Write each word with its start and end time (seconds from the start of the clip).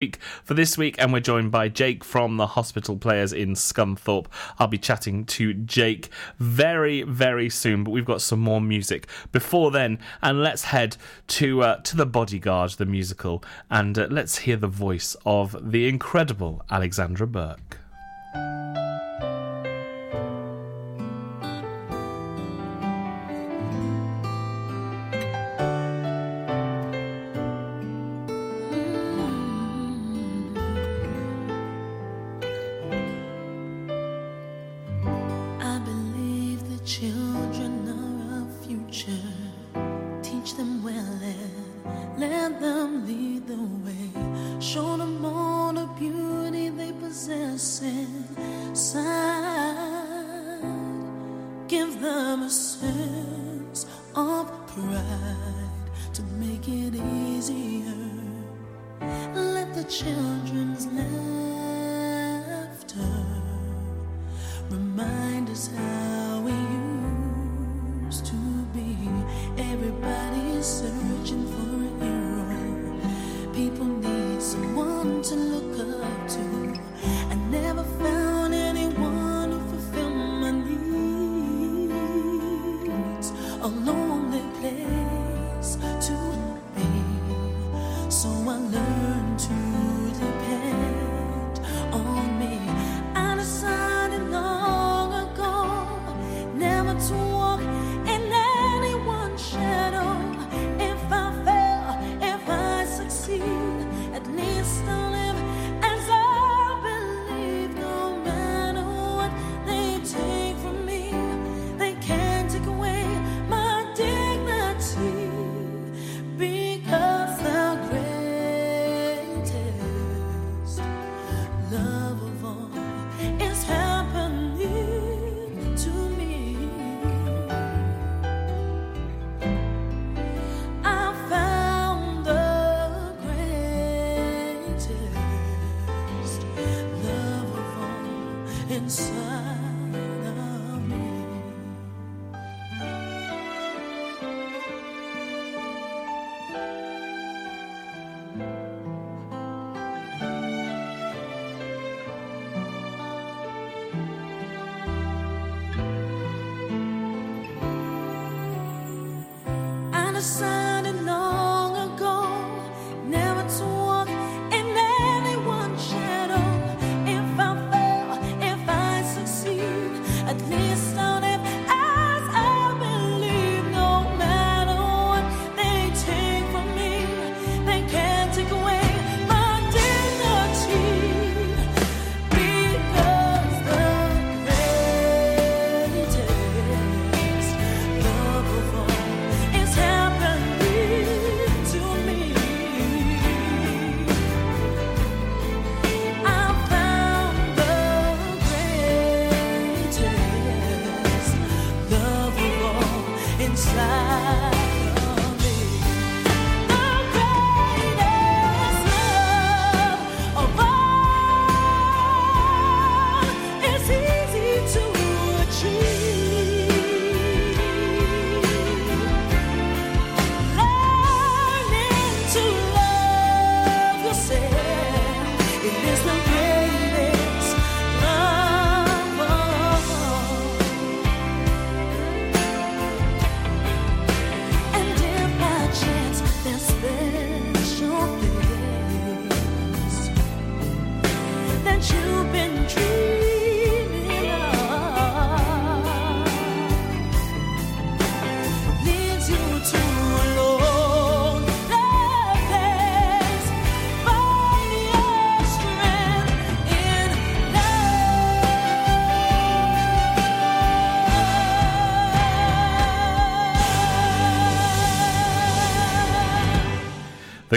week 0.00 0.18
for 0.44 0.54
this 0.54 0.78
week, 0.78 0.94
and 1.00 1.12
we're 1.12 1.18
joined 1.18 1.50
by 1.50 1.68
Jake 1.68 2.04
from 2.04 2.36
the 2.36 2.46
Hospital 2.46 2.96
Players 2.96 3.32
in 3.32 3.54
Scunthorpe. 3.54 4.26
I'll 4.56 4.68
be 4.68 4.78
chatting 4.78 5.24
to 5.24 5.52
Jake 5.52 6.08
very, 6.38 7.02
very 7.02 7.50
soon, 7.50 7.82
but 7.82 7.90
we've 7.90 8.04
got 8.04 8.22
some 8.22 8.38
more 8.38 8.60
music 8.60 9.08
before 9.32 9.72
then, 9.72 9.98
and 10.22 10.40
let's 10.40 10.64
head 10.64 10.96
to 11.28 11.62
uh, 11.62 11.76
to 11.78 11.96
the 11.96 12.06
Bodyguard, 12.06 12.70
the 12.72 12.86
musical, 12.86 13.42
and 13.70 13.98
uh, 13.98 14.06
let's 14.08 14.38
hear 14.38 14.56
the 14.56 14.68
voice 14.68 15.16
of 15.26 15.56
the 15.72 15.88
incredible 15.88 16.64
Alexandra 16.70 17.26
Burke. 17.26 17.78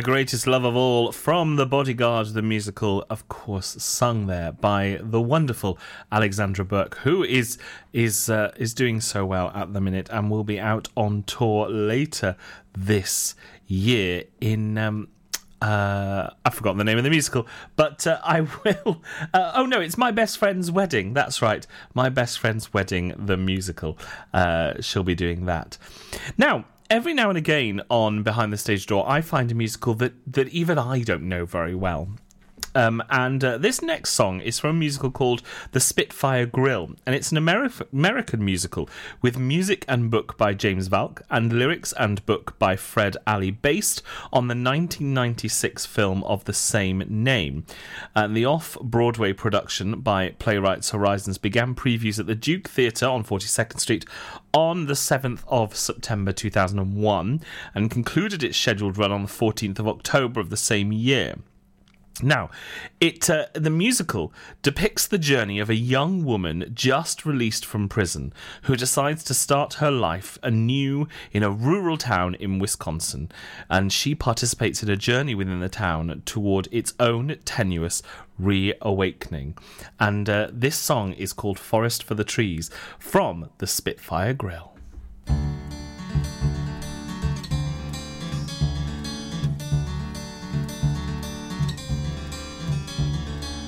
The 0.02 0.06
Greatest 0.06 0.48
Love 0.48 0.66
of 0.66 0.76
All 0.76 1.12
from 1.12 1.58
The 1.58 1.68
Bodyguard, 1.68 2.30
the 2.30 2.42
musical, 2.42 3.06
of 3.12 3.28
course, 3.28 3.68
sung 3.84 4.26
there 4.26 4.52
by 4.52 4.98
the 5.00 5.22
wonderful 5.22 5.78
Alexandra 6.12 6.66
Burke, 6.66 6.96
who 7.04 7.24
is 7.24 7.60
is 7.94 8.28
uh, 8.28 8.52
is 8.58 8.74
doing 8.74 9.00
so 9.00 9.28
well 9.28 9.52
at 9.54 9.74
the 9.74 9.80
minute 9.80 10.10
and 10.12 10.32
will 10.32 10.44
be 10.44 10.60
out 10.60 10.90
on 10.98 11.22
tour 11.22 11.70
later 11.70 12.36
this 12.76 13.36
year 13.68 14.24
in. 14.40 14.80
Um, 14.80 15.10
uh, 15.62 16.32
I've 16.44 16.56
forgotten 16.56 16.80
the 16.80 16.84
name 16.84 16.98
of 16.98 17.04
the 17.04 17.12
musical, 17.12 17.46
but 17.76 18.08
uh, 18.08 18.20
I 18.24 18.42
will. 18.64 19.04
Uh, 19.32 19.52
oh 19.54 19.68
no, 19.68 19.82
it's 19.82 20.00
my 20.00 20.10
best 20.10 20.40
friend's 20.40 20.72
wedding. 20.72 21.14
That's 21.14 21.44
right, 21.44 21.68
my 21.94 22.10
best 22.10 22.40
friend's 22.40 22.74
wedding, 22.74 23.14
the 23.16 23.38
musical. 23.38 24.00
Uh, 24.34 24.82
she'll 24.82 25.04
be 25.04 25.14
doing 25.14 25.46
that. 25.46 25.78
Now, 26.40 26.66
every 26.92 27.14
now 27.14 27.30
and 27.30 27.38
again 27.38 27.82
on 27.90 28.22
Behind 28.22 28.52
the 28.52 28.58
Stage 28.58 28.86
Door, 28.86 29.10
I 29.10 29.22
find 29.22 29.50
a 29.50 29.56
musical 29.56 29.94
that, 29.96 30.14
that 30.28 30.50
even 30.50 30.78
I 30.78 31.04
don't 31.04 31.24
know 31.24 31.46
very 31.46 31.74
well. 31.74 32.10
Um, 32.74 33.04
and 33.10 33.44
uh, 33.44 33.58
this 33.58 33.82
next 33.82 34.12
song 34.12 34.40
is 34.42 34.60
from 34.60 34.72
a 34.72 34.80
musical 34.80 35.12
called 35.12 35.42
The 35.72 35.80
Spitfire 35.80 36.46
Grill, 36.46 36.92
and 37.06 37.14
it's 37.14 37.32
an 37.32 37.38
Ameri- 37.38 37.92
American 37.92 38.44
musical 38.46 38.90
with 39.22 39.38
music 39.38 39.84
and 39.88 40.10
book 40.10 40.38
by 40.38 40.54
James 40.54 40.88
Valcq 40.88 41.22
and 41.30 41.52
lyrics 41.52 41.94
and 41.94 42.26
book 42.26 42.58
by 42.60 42.76
Fred 42.76 43.18
Alley, 43.28 43.52
based 43.52 44.02
on 44.32 44.48
the 44.48 44.54
1996 44.54 45.86
film 45.86 46.24
of 46.24 46.46
the 46.46 46.54
same 46.54 47.04
name. 47.10 47.66
And 48.16 48.36
the 48.36 48.46
off 48.46 48.78
Broadway 48.82 49.34
production 49.34 50.00
by 50.02 50.30
Playwrights 50.40 50.92
Horizons 50.92 51.38
began 51.38 51.76
previews 51.76 52.20
at 52.20 52.28
the 52.28 52.36
Duke 52.36 52.70
Theatre 52.70 53.08
on 53.08 53.24
42nd 53.24 53.80
Street 53.80 54.06
on 54.54 54.86
the 54.88 54.94
7th 54.94 55.44
of 55.48 55.76
September 55.76 56.32
2001 56.32 57.42
and 57.74 57.92
concluded 57.92 58.44
its 58.44 58.58
scheduled 58.58 58.98
run 58.98 59.12
on 59.12 59.24
the 59.24 59.28
14th 59.28 59.80
of 59.80 59.88
October 59.88 60.40
of 60.40 60.50
the 60.50 60.58
same 60.58 60.92
year. 60.92 61.36
Now, 62.22 62.50
it 63.00 63.30
uh, 63.30 63.48
the 63.54 63.70
musical 63.70 64.34
depicts 64.62 65.08
the 65.08 65.18
journey 65.18 65.60
of 65.60 65.70
a 65.70 65.76
young 65.76 66.24
woman 66.24 66.72
just 66.74 67.26
released 67.26 67.66
from 67.66 67.90
prison 67.90 68.34
who 68.64 68.76
decides 68.76 69.24
to 69.26 69.34
start 69.34 69.76
her 69.76 69.92
life 69.92 70.38
anew 70.44 71.08
in 71.32 71.44
a 71.44 71.50
rural 71.50 71.98
town 71.98 72.36
in 72.36 72.60
Wisconsin, 72.60 73.32
and 73.70 73.92
she 73.92 74.14
participates 74.14 74.84
in 74.84 74.90
a 74.90 74.96
journey 74.96 75.34
within 75.34 75.60
the 75.60 75.70
town 75.70 76.22
toward 76.26 76.68
its 76.72 76.94
own 77.00 77.38
tenuous 77.46 78.04
reawakening. 78.38 79.58
And 80.00 80.30
uh, 80.30 80.50
this 80.52 80.78
song 80.78 81.14
is 81.14 81.34
called 81.34 81.60
"Forest 81.60 82.04
for 82.04 82.16
the 82.16 82.24
Trees" 82.24 82.70
from 83.00 83.50
the 83.58 83.68
Spitfire 83.68 84.34
Grill. 84.34 84.72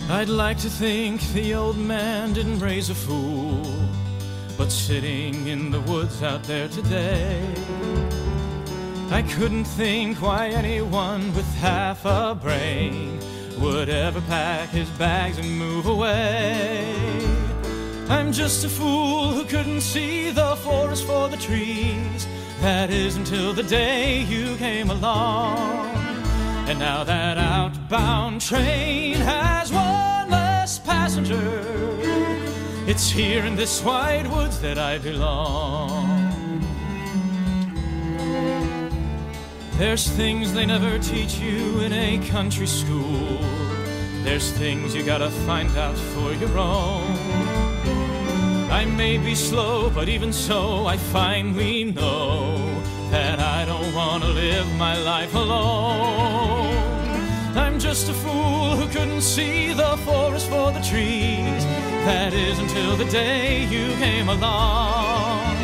I'd 0.10 0.30
like 0.30 0.58
to 0.60 0.70
think 0.70 1.22
the 1.34 1.56
old 1.56 1.78
man 1.78 2.34
didn't 2.34 2.60
raise 2.60 2.90
a 2.90 2.96
fool, 2.96 3.64
but 4.58 4.70
sitting 4.72 5.48
in 5.48 5.72
the 5.72 5.80
woods 5.82 6.22
out 6.22 6.44
there 6.44 6.68
today, 6.68 7.42
I 9.10 9.22
couldn't 9.22 9.64
think 9.64 10.22
why 10.22 10.50
anyone 10.50 11.34
with 11.34 11.48
half 11.56 12.06
a 12.06 12.36
brain 12.36 13.20
would 13.60 13.88
ever 13.88 14.20
pack 14.22 14.70
his 14.70 14.90
bags 14.92 15.38
and 15.38 15.58
move 15.58 15.86
away. 15.86 16.96
I'm 18.10 18.34
just 18.34 18.66
a 18.66 18.70
fool 18.70 19.32
who 19.32 19.46
couldn't 19.46 19.82
see 19.82 20.32
the 20.32 20.58
forest 20.58 21.06
for 21.06 21.30
the 21.30 21.38
trees. 21.38 22.28
That 22.60 22.90
is 22.90 23.16
until 23.16 23.54
the 23.54 23.64
day 23.64 24.22
you 24.24 24.58
came 24.58 24.90
along. 24.90 26.03
And 26.66 26.80
now 26.80 27.04
that 27.04 27.38
outbound 27.38 28.42
train 28.42 29.16
has 29.16 29.72
one 29.72 30.30
less 30.30 30.80
passenger, 30.80 31.62
it's 32.88 33.10
here 33.10 33.44
in 33.46 33.56
this 33.56 33.84
wide 33.84 34.28
woods 34.32 34.60
that 34.62 34.78
I 34.78 34.98
belong. 34.98 36.24
There's 39.78 40.08
things 40.08 40.54
they 40.54 40.66
never 40.66 41.00
teach 41.00 41.38
you 41.40 41.82
in 41.82 41.92
a 41.92 42.18
country 42.30 42.68
school. 42.68 43.40
There's 44.24 44.52
things 44.54 44.96
you 44.96 45.04
gotta 45.04 45.30
find 45.46 45.70
out 45.78 45.98
for 45.98 46.34
your 46.34 46.58
own. 46.58 47.18
I 48.72 48.86
may 48.86 49.18
be 49.18 49.36
slow, 49.36 49.90
but 49.90 50.08
even 50.08 50.32
so, 50.32 50.86
I 50.86 50.98
finally 50.98 51.84
know 51.84 52.58
that 53.12 53.40
I 53.40 53.66
don't 53.66 53.94
wanna 53.94 54.28
live 54.28 54.68
my 54.76 54.98
life 55.02 55.36
alone. 55.36 56.43
Just 57.84 58.08
a 58.08 58.14
fool 58.14 58.78
who 58.78 58.88
couldn't 58.88 59.22
see 59.22 59.74
the 59.74 59.98
forest 60.06 60.48
for 60.50 60.72
the 60.72 60.80
trees. 60.80 61.66
That 62.06 62.34
is 62.34 62.58
until 62.58 62.96
the 62.96 63.04
day 63.04 63.66
you 63.66 63.94
came 63.98 64.30
along. 64.30 65.58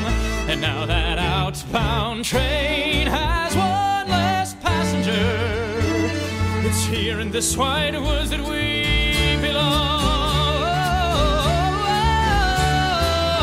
And 0.50 0.60
now 0.60 0.86
that 0.86 1.18
outbound 1.18 2.26
train 2.26 3.08
has 3.08 3.56
one 3.56 4.10
less 4.10 4.54
passenger, 4.56 5.40
it's 6.68 6.84
here 6.84 7.22
in 7.22 7.32
this 7.32 7.56
wide 7.56 7.96
woods 7.96 8.32
that 8.32 8.42
we 8.42 9.38
belong. 9.40 10.62
Oh, 11.24 11.88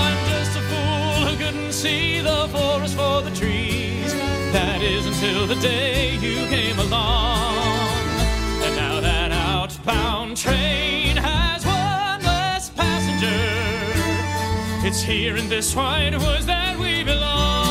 I'm 0.07 0.19
just 0.29 0.55
a 0.55 0.61
fool 0.61 1.25
who 1.27 1.37
couldn't 1.43 1.73
see 1.73 2.21
the 2.21 2.47
forest 2.49 2.95
for 2.95 3.23
the 3.23 3.31
trees. 3.35 4.13
That 4.53 4.83
is 4.83 5.07
until 5.07 5.47
the 5.47 5.57
day 5.57 6.17
you 6.17 6.47
came 6.49 6.79
along. 6.79 7.66
Now 8.75 9.01
that 9.01 9.31
outbound 9.33 10.37
train 10.37 11.17
has 11.17 11.65
one 11.65 12.23
less 12.23 12.69
passenger. 12.71 13.29
It's 14.87 15.01
here 15.03 15.37
in 15.37 15.49
this 15.49 15.75
wide 15.75 16.15
woods 16.15 16.47
that 16.47 16.77
we 16.79 17.05
belong. 17.05 17.67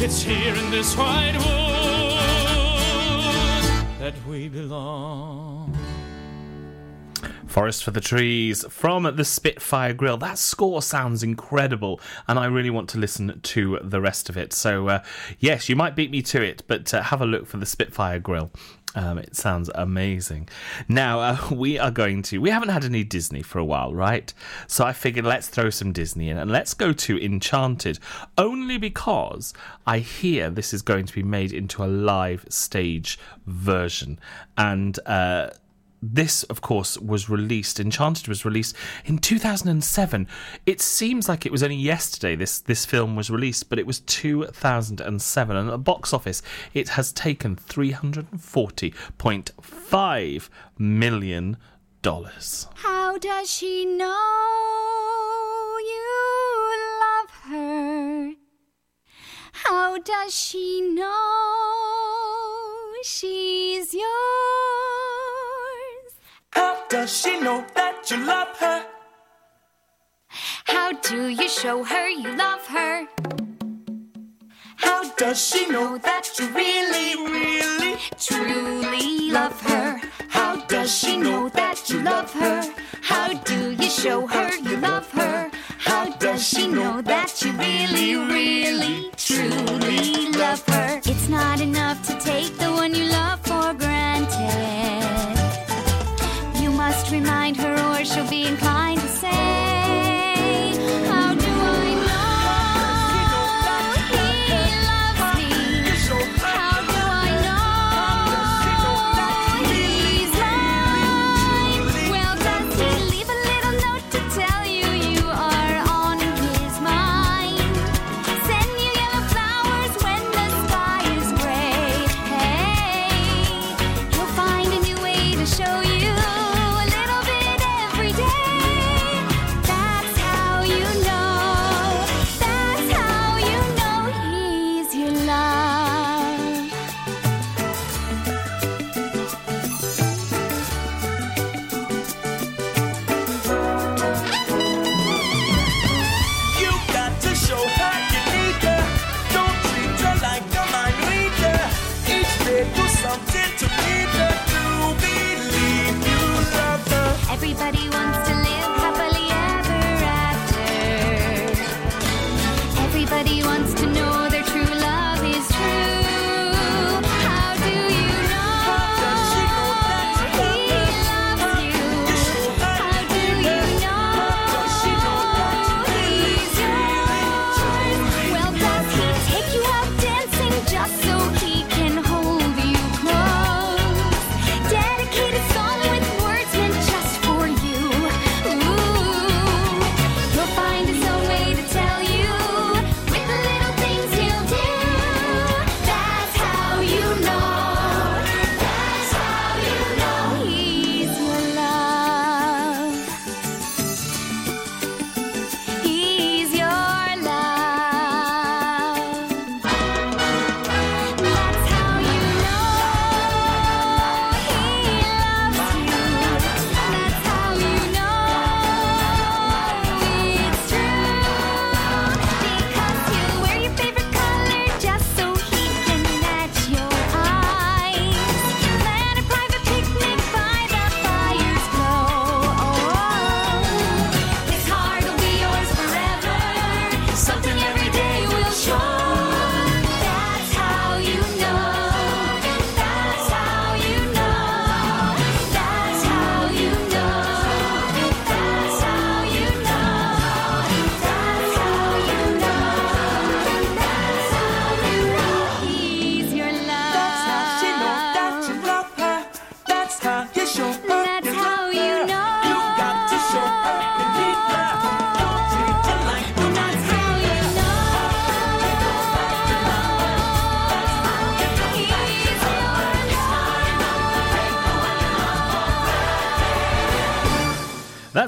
It's 0.00 0.22
here 0.22 0.54
in 0.54 0.70
this 0.70 0.96
wide 0.96 1.36
woods 1.36 1.48
that 3.98 4.14
we 4.26 4.48
belong. 4.48 5.59
Forest 7.50 7.82
for 7.82 7.90
the 7.90 8.00
Trees 8.00 8.64
from 8.68 9.02
the 9.16 9.24
Spitfire 9.24 9.92
Grill. 9.92 10.16
That 10.16 10.38
score 10.38 10.80
sounds 10.80 11.24
incredible, 11.24 12.00
and 12.28 12.38
I 12.38 12.46
really 12.46 12.70
want 12.70 12.88
to 12.90 12.98
listen 12.98 13.40
to 13.42 13.80
the 13.82 14.00
rest 14.00 14.28
of 14.28 14.36
it. 14.36 14.52
So, 14.52 14.86
uh, 14.86 15.02
yes, 15.40 15.68
you 15.68 15.74
might 15.74 15.96
beat 15.96 16.12
me 16.12 16.22
to 16.22 16.40
it, 16.40 16.62
but 16.68 16.94
uh, 16.94 17.02
have 17.02 17.20
a 17.20 17.26
look 17.26 17.48
for 17.48 17.56
the 17.56 17.66
Spitfire 17.66 18.20
Grill. 18.20 18.52
Um, 18.94 19.18
it 19.18 19.34
sounds 19.34 19.68
amazing. 19.74 20.48
Now, 20.88 21.20
uh, 21.20 21.38
we 21.50 21.76
are 21.76 21.90
going 21.90 22.22
to. 22.22 22.38
We 22.38 22.50
haven't 22.50 22.68
had 22.68 22.84
any 22.84 23.02
Disney 23.02 23.42
for 23.42 23.58
a 23.58 23.64
while, 23.64 23.92
right? 23.92 24.32
So 24.68 24.84
I 24.84 24.92
figured 24.92 25.24
let's 25.24 25.48
throw 25.48 25.70
some 25.70 25.92
Disney 25.92 26.28
in 26.28 26.38
and 26.38 26.52
let's 26.52 26.74
go 26.74 26.92
to 26.92 27.24
Enchanted, 27.24 27.98
only 28.38 28.78
because 28.78 29.54
I 29.88 29.98
hear 29.98 30.50
this 30.50 30.72
is 30.72 30.82
going 30.82 31.06
to 31.06 31.14
be 31.14 31.24
made 31.24 31.52
into 31.52 31.82
a 31.82 31.86
live 31.86 32.44
stage 32.48 33.18
version. 33.44 34.20
And. 34.56 34.98
Uh, 35.04 35.50
this, 36.02 36.42
of 36.44 36.60
course, 36.60 36.96
was 36.98 37.28
released. 37.28 37.78
Enchanted 37.78 38.26
was 38.28 38.44
released 38.44 38.74
in 39.04 39.18
2007. 39.18 40.26
It 40.66 40.80
seems 40.80 41.28
like 41.28 41.44
it 41.44 41.52
was 41.52 41.62
only 41.62 41.76
yesterday 41.76 42.36
this 42.36 42.60
this 42.60 42.86
film 42.86 43.16
was 43.16 43.30
released, 43.30 43.68
but 43.68 43.78
it 43.78 43.86
was 43.86 44.00
2007, 44.00 45.56
and 45.56 45.68
at 45.68 45.70
the 45.70 45.78
box 45.78 46.12
office, 46.12 46.42
it 46.74 46.90
has 46.90 47.12
taken 47.12 47.56
340.5 47.56 50.48
million 50.78 51.56
dollars. 52.02 52.66
How 52.74 53.18
does 53.18 53.50
she 53.50 53.84
know 53.84 54.16
you 55.80 57.00
love 57.00 57.30
her? 57.50 58.34
How 59.52 59.98
does 59.98 60.34
she 60.34 60.80
know 60.80 61.02
she's 63.02 63.92
yours? 63.92 64.99
How 66.52 66.86
does 66.88 67.10
she 67.20 67.40
know 67.40 67.64
that 67.74 68.10
you 68.10 68.16
love 68.24 68.56
her? 68.58 68.86
How 70.64 70.92
do 70.92 71.28
you 71.28 71.48
show 71.48 71.84
her 71.84 72.08
you 72.08 72.36
love 72.36 72.66
her? 72.66 73.06
How 74.76 75.14
does 75.16 75.38
she 75.46 75.68
know 75.68 75.98
that 75.98 76.30
you 76.38 76.46
really, 76.48 77.14
really, 77.30 77.80
Truly 78.18 79.30
love 79.30 79.60
her. 79.62 80.00
How 80.28 80.56
does 80.66 80.94
she 80.94 81.16
know 81.16 81.48
that 81.50 81.88
you 81.88 82.02
love 82.02 82.32
her? 82.34 82.62
How 83.02 83.32
do 83.32 83.72
you 83.72 83.88
show 83.88 84.26
her 84.26 84.56
you 84.56 84.76
love 84.76 85.10
her? 85.12 85.50
How 85.78 86.10
does 86.18 86.46
she 86.46 86.66
know 86.68 87.00
that 87.02 87.42
you 87.42 87.52
really, 87.52 88.16
really, 88.16 89.10
truly 89.16 90.30
love 90.32 90.62
her? 90.68 91.00
It's 91.04 91.28
not 91.28 91.60
enough 91.60 92.06
to 92.08 92.18
take 92.18 92.56
the 92.58 92.70
one 92.72 92.94
you 92.94 93.04
love 93.04 93.40
for 93.40 93.72
granted. 93.74 95.39
Must 96.90 97.12
remind 97.12 97.56
her, 97.58 98.00
or 98.00 98.04
she'll 98.04 98.28
be 98.28 98.46
inclined 98.46 99.00
to 99.00 99.06
say, 99.06 99.69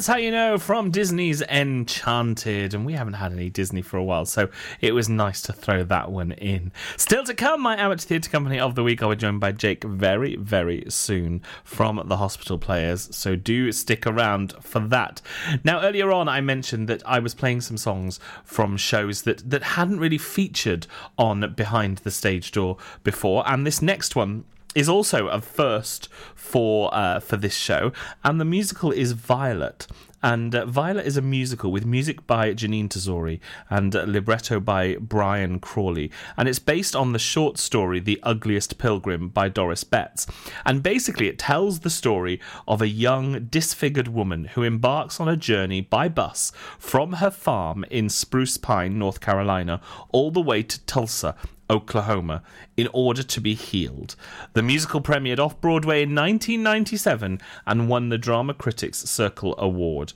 That's 0.03 0.15
how 0.15 0.17
you 0.17 0.33
know 0.33 0.59
from 0.59 0.91
Disney's 0.91 1.43
Enchanted. 1.43 2.75
And 2.75 2.85
we 2.85 2.95
haven't 2.95 3.13
had 3.13 3.31
any 3.31 3.49
Disney 3.49 3.83
for 3.83 3.99
a 3.99 4.03
while, 4.03 4.27
so 4.27 4.49
it 4.81 4.95
was 4.95 5.09
nice 5.09 5.41
to 5.43 5.53
throw 5.53 5.85
that 5.85 6.11
one 6.11 6.33
in. 6.33 6.73
Still 6.97 7.23
to 7.23 7.33
come, 7.35 7.61
my 7.61 7.77
amateur 7.77 8.09
theatre 8.09 8.29
company 8.29 8.59
of 8.59 8.75
the 8.75 8.83
week. 8.83 9.01
I'll 9.01 9.11
be 9.11 9.15
joined 9.15 9.39
by 9.39 9.53
Jake 9.53 9.85
very, 9.85 10.35
very 10.35 10.87
soon 10.89 11.41
from 11.63 12.03
the 12.07 12.17
Hospital 12.17 12.59
Players, 12.59 13.15
so 13.15 13.37
do 13.37 13.71
stick 13.71 14.05
around 14.05 14.55
for 14.61 14.81
that. 14.81 15.23
Now, 15.63 15.81
earlier 15.81 16.11
on, 16.11 16.29
I 16.29 16.41
mentioned 16.41 16.89
that 16.89 17.05
I 17.07 17.21
was 17.21 17.33
playing 17.33 17.61
some 17.61 17.77
songs 17.77 18.19
from 18.43 18.77
shows 18.77 19.23
that, 19.23 19.49
that 19.49 19.63
hadn't 19.63 20.01
really 20.01 20.19
featured 20.19 20.89
on 21.17 21.55
Behind 21.55 21.99
the 21.99 22.11
Stage 22.11 22.51
Door 22.51 22.79
before, 23.05 23.45
and 23.47 23.65
this 23.65 23.81
next 23.81 24.17
one 24.17 24.47
is 24.75 24.89
also 24.89 25.29
a 25.29 25.41
first 25.41 26.09
for 26.35 26.93
uh, 26.95 27.21
for 27.21 27.37
this 27.37 27.57
show, 27.57 27.93
and 28.25 28.41
the 28.41 28.45
musical 28.45 28.91
is 28.91 29.13
Violet. 29.13 29.87
And 30.23 30.55
uh, 30.55 30.67
Violet 30.67 31.05
is 31.05 31.17
a 31.17 31.23
musical 31.23 31.73
with 31.73 31.85
music 31.85 32.27
by 32.29 32.55
Jeanine 32.55 32.89
Tesori 32.89 33.41
and 33.69 33.95
uh, 33.97 34.05
libretto 34.07 34.61
by 34.61 34.95
Brian 35.01 35.59
Crawley. 35.59 36.13
And 36.37 36.49
it's 36.49 36.61
based 36.61 36.95
on 36.95 37.13
the 37.13 37.19
short 37.19 37.59
story 37.59 37.99
The 37.99 38.21
Ugliest 38.23 38.79
Pilgrim 38.79 39.31
by 39.31 39.49
Doris 39.49 39.83
Betts. 39.83 40.29
And 40.65 40.81
basically, 40.81 41.27
it 41.27 41.41
tells 41.41 41.81
the 41.81 41.91
story 41.91 42.41
of 42.69 42.81
a 42.81 42.87
young, 42.87 43.47
disfigured 43.47 44.09
woman 44.09 44.45
who 44.45 44.63
embarks 44.63 45.19
on 45.19 45.29
a 45.29 45.37
journey 45.37 45.81
by 45.81 46.09
bus 46.09 46.53
from 46.79 47.15
her 47.15 47.31
farm 47.31 47.85
in 47.91 48.09
Spruce 48.09 48.59
Pine, 48.59 49.01
North 49.01 49.21
Carolina, 49.21 49.81
all 50.11 50.31
the 50.31 50.41
way 50.41 50.63
to 50.63 50.81
Tulsa 50.87 51.35
Oklahoma, 51.71 52.43
in 52.77 52.89
order 52.93 53.23
to 53.23 53.41
be 53.41 53.55
healed. 53.55 54.17
The 54.53 54.63
musical 54.63 55.01
premiered 55.01 55.39
off 55.39 55.61
Broadway 55.61 56.03
in 56.03 56.15
1997 56.15 57.41
and 57.67 57.89
won 57.89 58.09
the 58.09 58.19
Drama 58.19 58.55
Critics 58.55 58.99
Circle 58.99 59.55
Award 59.59 60.13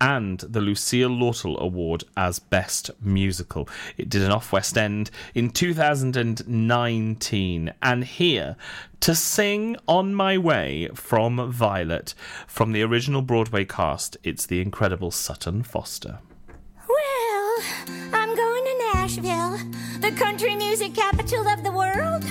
and 0.00 0.38
the 0.40 0.60
Lucille 0.60 1.10
Lortel 1.10 1.58
Award 1.58 2.04
as 2.16 2.38
Best 2.38 2.90
Musical. 3.02 3.68
It 3.96 4.08
did 4.08 4.22
an 4.22 4.30
off 4.30 4.52
West 4.52 4.78
End 4.78 5.10
in 5.34 5.50
2019. 5.50 7.72
And 7.82 8.04
here, 8.04 8.56
to 9.00 9.14
sing 9.14 9.76
On 9.86 10.14
My 10.14 10.38
Way 10.38 10.88
from 10.94 11.50
Violet, 11.50 12.14
from 12.46 12.72
the 12.72 12.82
original 12.82 13.22
Broadway 13.22 13.64
cast, 13.64 14.16
it's 14.22 14.46
the 14.46 14.60
incredible 14.60 15.10
Sutton 15.10 15.62
Foster. 15.62 16.18
Well, 16.88 17.56
I'm 18.12 18.36
going 18.36 18.64
to 18.64 18.90
Nashville, 18.94 19.58
the 20.08 20.16
country 20.16 20.54
music 20.54 20.94
capital 20.94 21.46
of 21.46 21.62
the 21.62 21.70
world. 21.70 22.24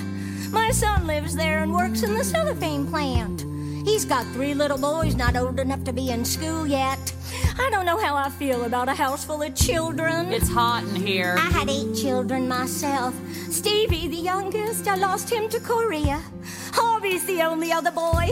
My 0.51 0.71
son 0.71 1.05
lives 1.05 1.35
there 1.35 1.59
and 1.59 1.71
works 1.71 2.01
in 2.01 2.15
the 2.15 2.23
cellophane 2.23 2.87
plant. 2.87 3.45
He's 3.85 4.03
got 4.03 4.25
three 4.33 4.55
little 4.55 4.79
boys 4.79 5.15
not 5.15 5.35
old 5.35 5.59
enough 5.59 5.83
to 5.83 5.93
be 5.93 6.09
in 6.09 6.25
school 6.25 6.65
yet. 6.65 7.13
I 7.59 7.69
don't 7.69 7.85
know 7.85 7.99
how 7.99 8.15
I 8.15 8.29
feel 8.31 8.63
about 8.63 8.89
a 8.89 8.95
house 8.95 9.23
full 9.23 9.43
of 9.43 9.53
children. 9.53 10.33
It's 10.33 10.49
hot 10.49 10.85
in 10.85 10.95
here. 10.95 11.35
I 11.37 11.51
had 11.51 11.69
eight 11.69 11.93
children 11.93 12.47
myself. 12.47 13.13
Stevie, 13.51 14.07
the 14.07 14.15
youngest, 14.15 14.87
I 14.87 14.95
lost 14.95 15.29
him 15.29 15.47
to 15.49 15.59
Korea. 15.59 16.23
Harvey's 16.71 17.27
the 17.27 17.43
only 17.43 17.71
other 17.71 17.91
boy. 17.91 18.31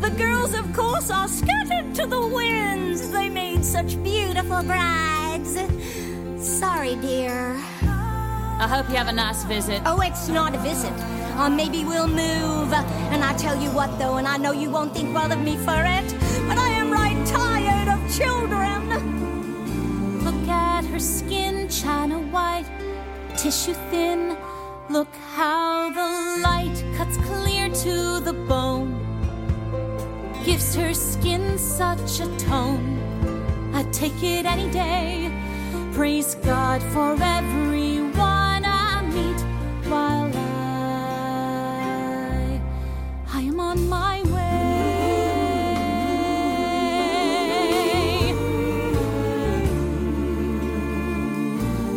The 0.00 0.10
girls, 0.18 0.52
of 0.52 0.72
course, 0.74 1.12
are 1.12 1.28
scattered 1.28 1.94
to 1.94 2.06
the 2.06 2.26
winds. 2.26 3.08
They 3.12 3.28
made 3.28 3.64
such 3.64 4.02
beautiful 4.02 4.64
brides. 4.64 5.60
Sorry, 6.38 6.96
dear. 6.96 7.56
I 8.60 8.68
hope 8.68 8.90
you 8.90 8.96
have 8.96 9.08
a 9.08 9.12
nice 9.12 9.42
visit. 9.44 9.80
Oh, 9.86 10.02
it's 10.02 10.28
not 10.28 10.54
a 10.54 10.58
visit. 10.58 10.92
Or 11.38 11.48
maybe 11.48 11.82
we'll 11.82 12.06
move. 12.06 12.70
And 13.10 13.24
I 13.24 13.34
tell 13.38 13.58
you 13.58 13.70
what, 13.70 13.98
though, 13.98 14.18
and 14.18 14.28
I 14.28 14.36
know 14.36 14.52
you 14.52 14.68
won't 14.68 14.92
think 14.92 15.14
well 15.14 15.32
of 15.32 15.40
me 15.40 15.56
for 15.56 15.80
it, 15.82 16.14
but 16.46 16.58
I 16.58 16.68
am 16.68 16.90
right 16.90 17.16
tired 17.26 17.88
of 17.88 17.98
children. 18.14 18.82
Look 20.22 20.46
at 20.46 20.84
her 20.84 20.98
skin, 20.98 21.70
china 21.70 22.18
white, 22.18 22.66
tissue 23.38 23.72
thin. 23.90 24.36
Look 24.90 25.14
how 25.32 25.88
the 25.88 26.42
light 26.42 26.84
cuts 26.98 27.16
clear 27.16 27.70
to 27.70 28.20
the 28.20 28.34
bone. 28.46 28.92
Gives 30.44 30.74
her 30.74 30.92
skin 30.92 31.56
such 31.56 32.20
a 32.20 32.26
tone. 32.36 33.00
I'd 33.72 33.90
take 33.90 34.22
it 34.22 34.44
any 34.44 34.70
day. 34.70 35.32
Praise 35.94 36.34
God 36.34 36.82
for 36.92 37.16
everyone 37.22 38.39
on 43.70 43.88
my 43.88 44.20
way. 44.22 44.74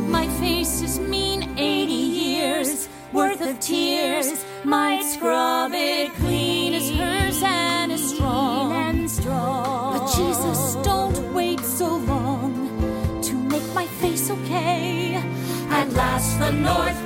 My 0.07 0.27
face 0.39 0.81
is 0.83 0.99
mean 0.99 1.41
80 1.57 1.91
years 1.93 2.87
worth 3.11 3.41
of 3.41 3.59
tears. 3.59 4.45
Might 4.63 5.03
scrub 5.03 5.71
it 5.73 6.13
clean 6.21 6.75
as 6.75 6.91
hers 6.91 7.41
and 7.43 7.99
strong. 7.99 8.71
And 8.71 9.09
strong. 9.09 9.97
But 9.97 10.05
Jesus, 10.15 10.75
don't 10.85 11.33
wait 11.33 11.61
so 11.61 11.97
long 12.13 12.53
to 13.23 13.33
make 13.33 13.67
my 13.73 13.87
face 14.01 14.29
okay. 14.29 15.15
At 15.69 15.91
last, 15.93 16.37
the 16.37 16.51
North 16.51 17.02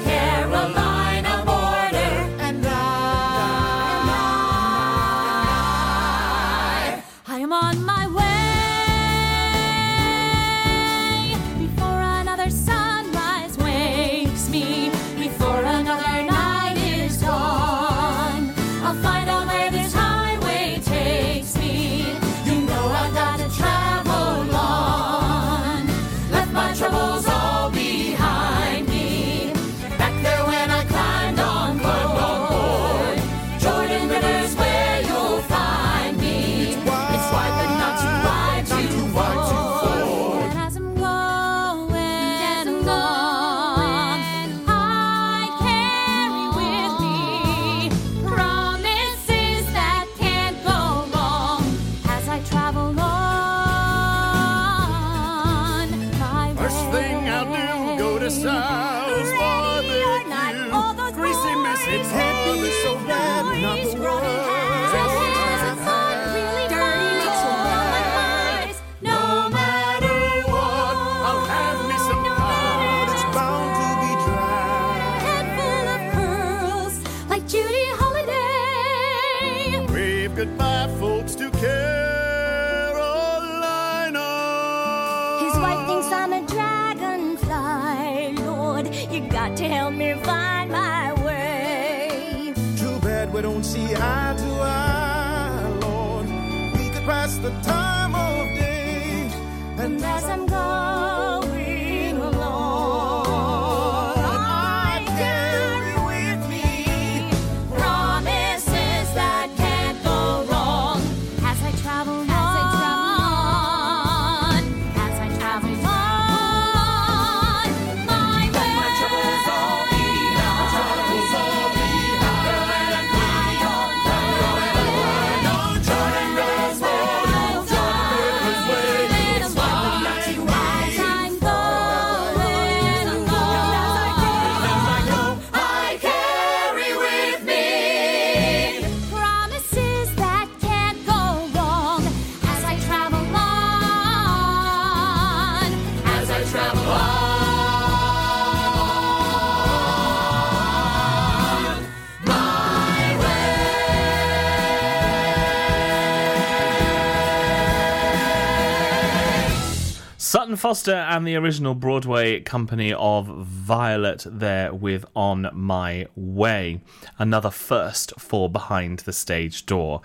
Foster 160.68 160.96
and 160.96 161.26
the 161.26 161.38
original 161.38 161.76
Broadway 161.76 162.42
company 162.42 162.92
of 162.92 163.26
Violet 163.26 164.26
there 164.30 164.74
with 164.74 165.06
On 165.16 165.50
My 165.54 166.08
Way. 166.14 166.82
Another 167.18 167.52
first 167.52 168.12
for 168.20 168.50
Behind 168.50 169.00
the 169.00 169.14
Stage 169.14 169.66
Door. 169.66 170.02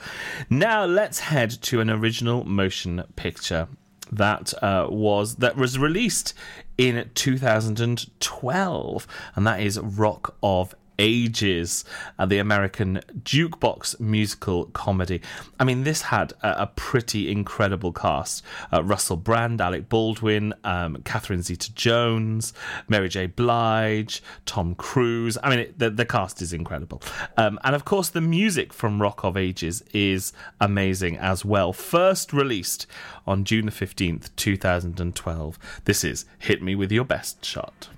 Now 0.49 0.85
let's 0.85 1.19
head 1.19 1.51
to 1.63 1.81
an 1.81 1.91
original 1.91 2.45
motion 2.45 3.03
picture 3.17 3.67
that 4.13 4.55
uh, 4.63 4.87
was 4.89 5.35
that 5.37 5.57
was 5.57 5.81
released 5.81 6.33
in 6.79 7.11
2012 7.13 9.07
and 9.35 9.45
that 9.45 9.61
is 9.61 9.81
Rock 9.81 10.37
of 10.45 10.77
ages, 10.99 11.85
uh, 12.19 12.27
the 12.27 12.39
American 12.39 13.01
jukebox 13.23 13.99
musical 14.01 14.67
comedy. 14.67 15.21
I 15.59 15.65
mean, 15.65 15.85
this 15.85 16.03
had 16.03 16.33
a, 16.43 16.63
a 16.63 16.67
pretty 16.67 17.31
incredible 17.31 17.93
cast 17.93 18.45
uh, 18.73 18.83
Russell 18.83 19.17
Brand, 19.17 19.61
Alec 19.61 19.89
Baldwin, 19.89 20.55
um, 20.65 21.03
Catherine 21.05 21.43
Zeta 21.43 21.73
Jones, 21.75 22.53
Mary 22.89 23.09
J. 23.09 23.27
Blige, 23.27 24.23
Tom 24.47 24.75
Cruise. 24.75 25.39
I 25.43 25.51
mean, 25.51 25.59
it, 25.61 25.79
the, 25.79 25.91
the 25.91 26.05
cast 26.05 26.43
is 26.43 26.53
incredible. 26.53 27.03
Um, 27.37 27.59
and 27.65 27.75
of 27.75 27.85
course, 27.85 28.09
the 28.09 28.21
music 28.21 28.73
from 28.73 29.01
Rock 29.01 29.25
of 29.25 29.37
Ages 29.37 29.83
is 29.93 30.33
amazing 30.61 31.17
as 31.19 31.45
well. 31.45 31.73
First 31.73 32.33
released 32.33 32.87
on 33.27 33.45
June 33.45 33.67
the 33.67 33.73
15th, 33.73 34.31
2012. 34.37 35.59
This 35.85 36.05
is 36.05 36.25
Hit 36.39 36.63
Me 36.63 36.75
With 36.75 36.93
Your 36.93 37.05
Best 37.05 37.45
Shot. 37.45 37.89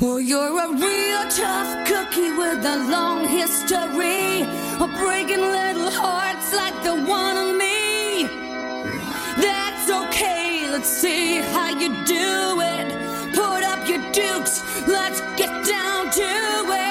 Well, 0.00 0.20
you're 0.20 0.58
a 0.60 0.68
real 0.72 1.22
tough 1.30 1.86
cookie 1.86 2.32
with 2.32 2.64
a 2.64 2.78
long 2.90 3.26
history 3.26 4.42
of 4.82 4.90
breaking 4.98 5.40
little 5.40 5.90
hearts 5.90 6.54
like 6.54 6.74
the 6.82 6.94
one 6.94 7.36
on 7.36 7.56
me. 7.56 8.24
That's 9.40 9.90
okay, 9.90 10.68
let's 10.70 10.88
see 10.88 11.36
how 11.36 11.70
you 11.70 11.88
do 12.04 12.60
it. 12.60 13.34
Put 13.34 13.62
up 13.62 13.88
your 13.88 14.02
dukes, 14.12 14.62
let's 14.86 15.20
get 15.36 15.50
down 15.64 16.10
to 16.10 16.22
it. 16.22 16.87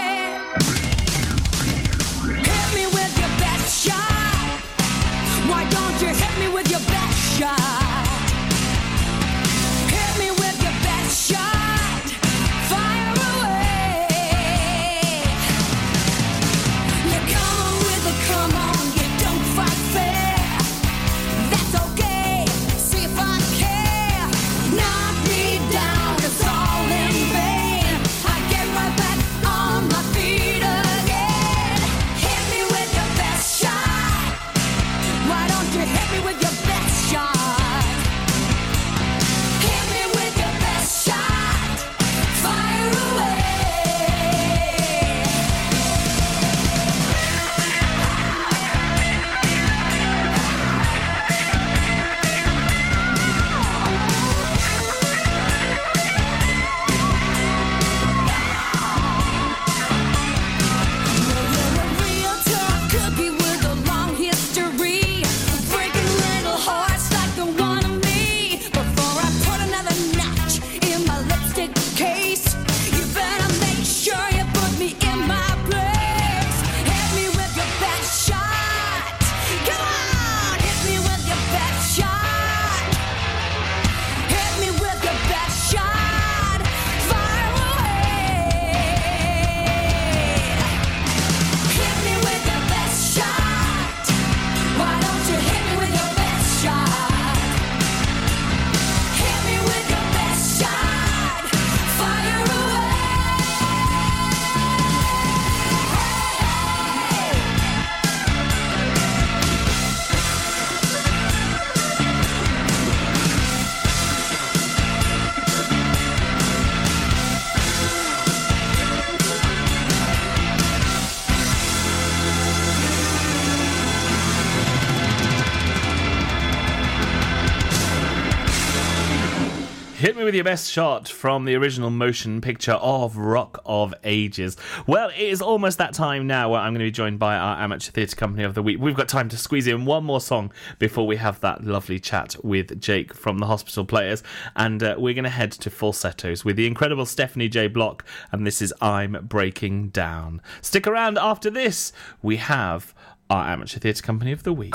With 130.27 130.35
your 130.35 130.43
best 130.43 130.69
shot 130.69 131.07
from 131.07 131.45
the 131.45 131.55
original 131.55 131.89
motion 131.89 132.41
picture 132.41 132.73
of 132.73 133.15
Rock 133.15 133.61
of 133.65 133.93
Ages. 134.03 134.57
Well, 134.85 135.07
it 135.07 135.21
is 135.21 135.41
almost 135.41 135.77
that 135.77 135.93
time 135.93 136.27
now 136.27 136.49
where 136.49 136.59
I'm 136.59 136.73
going 136.73 136.79
to 136.79 136.87
be 136.87 136.91
joined 136.91 137.17
by 137.17 137.37
our 137.37 137.63
amateur 137.63 137.91
theatre 137.91 138.17
company 138.17 138.43
of 138.43 138.53
the 138.53 138.61
week. 138.61 138.77
We've 138.77 138.93
got 138.93 139.07
time 139.07 139.29
to 139.29 139.37
squeeze 139.37 139.67
in 139.67 139.85
one 139.85 140.03
more 140.03 140.19
song 140.19 140.51
before 140.79 141.07
we 141.07 141.15
have 141.15 141.39
that 141.39 141.63
lovely 141.63 141.97
chat 141.97 142.35
with 142.43 142.81
Jake 142.81 143.13
from 143.13 143.37
the 143.37 143.45
Hospital 143.45 143.85
Players, 143.85 144.21
and 144.57 144.83
uh, 144.83 144.95
we're 144.97 145.13
going 145.13 145.23
to 145.23 145.29
head 145.29 145.53
to 145.53 145.69
falsettos 145.69 146.43
with 146.43 146.57
the 146.57 146.67
incredible 146.67 147.05
Stephanie 147.05 147.47
J. 147.47 147.67
Block, 147.67 148.03
and 148.33 148.45
this 148.45 148.61
is 148.61 148.73
I'm 148.81 149.13
Breaking 149.29 149.87
Down. 149.91 150.41
Stick 150.61 150.87
around 150.87 151.17
after 151.17 151.49
this. 151.49 151.93
We 152.21 152.35
have 152.35 152.93
our 153.29 153.47
amateur 153.47 153.79
theatre 153.79 154.03
company 154.03 154.33
of 154.33 154.43
the 154.43 154.51
week. 154.51 154.73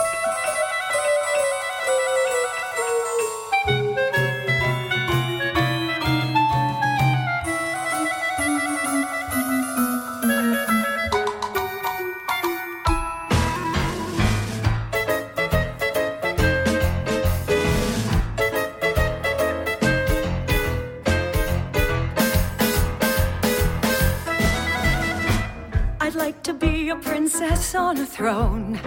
Princess 27.42 27.74
on 27.74 27.98
a 27.98 28.06
throne, 28.06 28.78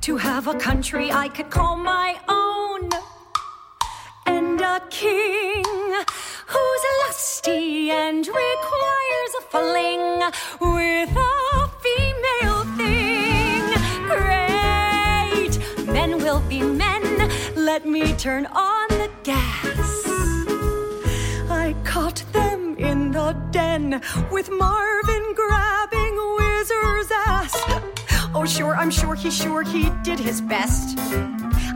to 0.00 0.16
have 0.16 0.48
a 0.48 0.54
country 0.54 1.12
I 1.12 1.28
could 1.28 1.50
call 1.50 1.76
my 1.76 2.18
own, 2.26 2.88
and 4.24 4.58
a 4.62 4.80
king 4.88 5.64
who's 6.46 6.84
lusty 7.04 7.90
and 7.90 8.26
requires 8.26 9.32
a 9.40 9.42
fling 9.52 10.04
with 10.58 11.10
a 11.14 11.68
female 11.84 12.62
thing. 12.78 13.64
Great, 14.14 15.54
men 15.86 16.16
will 16.16 16.40
be 16.48 16.62
men. 16.62 17.30
Let 17.54 17.84
me 17.84 18.14
turn 18.14 18.46
on 18.46 18.88
the 18.88 19.10
gas. 19.22 20.02
I 21.50 21.74
caught 21.84 22.24
them 22.32 22.74
in 22.78 23.12
the 23.12 23.32
den 23.50 24.00
with 24.30 24.48
Marvin 24.50 25.34
grabbing 25.34 26.16
Whizzer's 26.62 27.10
ass. 27.10 27.60
Oh, 28.36 28.44
sure, 28.46 28.76
I'm 28.76 28.92
sure 28.92 29.16
he 29.16 29.32
sure 29.32 29.64
he 29.64 29.90
did 30.04 30.20
his 30.20 30.40
best. 30.40 30.96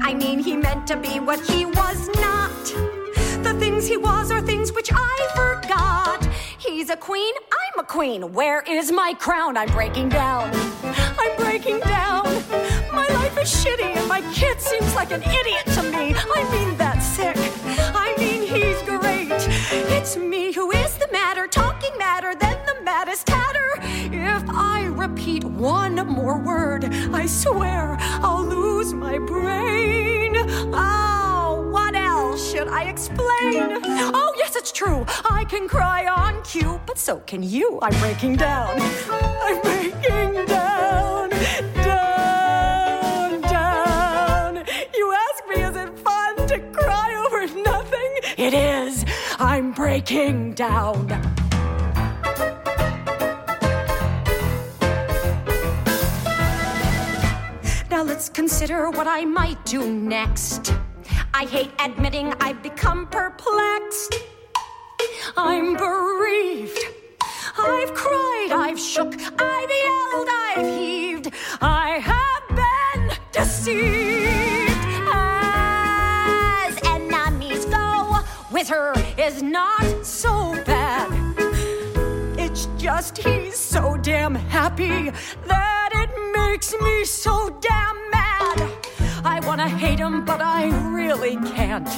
I 0.01 0.15
mean, 0.15 0.39
he 0.39 0.57
meant 0.57 0.87
to 0.87 0.97
be 0.97 1.19
what 1.19 1.41
he 1.41 1.67
was 1.67 2.09
not. 2.21 2.65
The 3.43 3.57
things 3.59 3.89
he 3.89 3.97
was 3.97 4.31
are 4.31 4.41
things 4.41 4.73
which 4.73 4.91
I 4.95 5.17
forgot. 5.35 6.25
He's 6.59 6.89
a 6.89 6.97
queen, 6.97 7.35
I'm 7.51 7.81
a 7.81 7.83
queen. 7.85 8.33
Where 8.33 8.63
is 8.63 8.93
my 8.93 9.13
crown? 9.15 9.57
I'm 9.57 9.73
breaking 9.73 10.11
down. 10.11 10.53
I'm 11.19 11.37
breaking 11.37 11.81
down. 11.81 12.23
My 12.93 13.09
life 13.09 13.37
is 13.39 13.53
shitty 13.53 13.97
and 13.97 14.07
my 14.07 14.21
kid 14.33 14.61
seems 14.61 14.95
like 14.95 15.11
an 15.11 15.23
idiot 15.25 15.67
to 15.75 15.83
me. 15.83 16.15
I 16.15 16.49
mean, 16.53 16.79
that's 16.79 17.05
sick. 17.05 17.37
I 17.93 18.15
mean, 18.19 18.37
I 27.13 27.27
swear 27.27 27.97
I'll 27.99 28.45
lose 28.45 28.95
my 28.95 29.19
brain. 29.19 30.37
Oh, 30.73 31.69
what 31.73 31.97
else 31.97 32.53
should 32.53 32.69
I 32.69 32.85
explain? 32.85 33.83
Oh, 34.15 34.33
yes, 34.37 34.55
it's 34.55 34.71
true. 34.71 35.05
I 35.29 35.45
can 35.49 35.67
cry 35.67 36.07
on 36.07 36.41
cue, 36.45 36.81
but 36.87 36.99
so 36.99 37.19
can 37.27 37.43
you. 37.43 37.81
I'm 37.83 37.99
breaking 37.99 38.37
down. 38.37 38.77
I'm 38.79 39.61
breaking 39.63 40.47
down. 40.47 41.31
Down, 41.83 43.41
down. 43.41 44.65
You 44.95 45.13
ask 45.13 45.49
me, 45.49 45.63
is 45.65 45.77
it 45.77 45.99
fun 45.99 46.47
to 46.47 46.61
cry 46.73 47.27
over 47.27 47.47
nothing? 47.63 48.13
It 48.37 48.55
is. 48.55 49.05
I'm 49.41 49.73
breaking 49.73 50.55
down. 50.55 51.46
Let's 58.07 58.29
consider 58.29 58.89
what 58.91 59.09
I 59.09 59.25
might 59.25 59.63
do 59.65 59.93
next. 59.93 60.73
I 61.35 61.45
hate 61.45 61.73
admitting 61.81 62.33
I've 62.41 62.63
become 62.63 63.09
perplexed. 63.09 64.15
I'm 65.37 65.77
bereaved. 65.77 66.79
I've 67.59 67.93
cried, 67.95 68.51
I've 68.53 68.79
shook, 68.79 69.13
I've 69.41 69.71
yelled, 69.85 70.29
I've 70.31 70.79
heaved. 70.79 71.33
I 71.61 71.99
have 72.13 72.47
been 72.55 73.11
deceived. 73.33 74.71
As 75.13 76.79
enemies 76.85 77.65
go, 77.65 78.19
With 78.53 78.69
her 78.69 78.95
is 79.19 79.43
not 79.43 80.07
so 80.07 80.53
bad. 80.65 80.76
Just 82.87 83.19
he's 83.19 83.57
so 83.57 83.97
damn 83.97 84.37
happy 84.37 85.11
that 85.49 85.91
it 85.93 86.11
makes 86.39 86.73
me 86.81 87.05
so 87.05 87.51
damn 87.61 88.11
mad. 88.13 88.71
I 89.25 89.41
wanna 89.45 89.69
hate 89.69 89.99
him, 89.99 90.25
but 90.25 90.41
I 90.41 90.69
really 90.95 91.35
can't. 91.57 91.89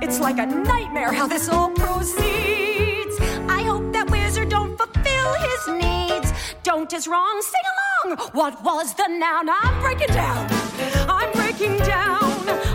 It's 0.00 0.20
like 0.20 0.38
a 0.38 0.46
nightmare 0.46 1.12
how 1.12 1.26
this 1.26 1.48
all 1.48 1.70
proceeds. 1.70 3.16
I 3.48 3.64
hope 3.64 3.92
that 3.94 4.08
Whizzer 4.10 4.44
don't 4.44 4.78
fulfill 4.78 5.32
his 5.48 5.62
needs. 5.82 6.32
Don't 6.62 6.92
is 6.92 7.08
wrong, 7.08 7.42
sing 7.42 7.66
along. 7.74 8.18
What 8.32 8.62
was 8.62 8.94
the 8.94 9.08
noun? 9.08 9.48
I'm 9.50 9.80
breaking 9.80 10.14
down. 10.14 10.46
I'm 11.08 11.32
breaking 11.32 11.78
down. 11.78 12.30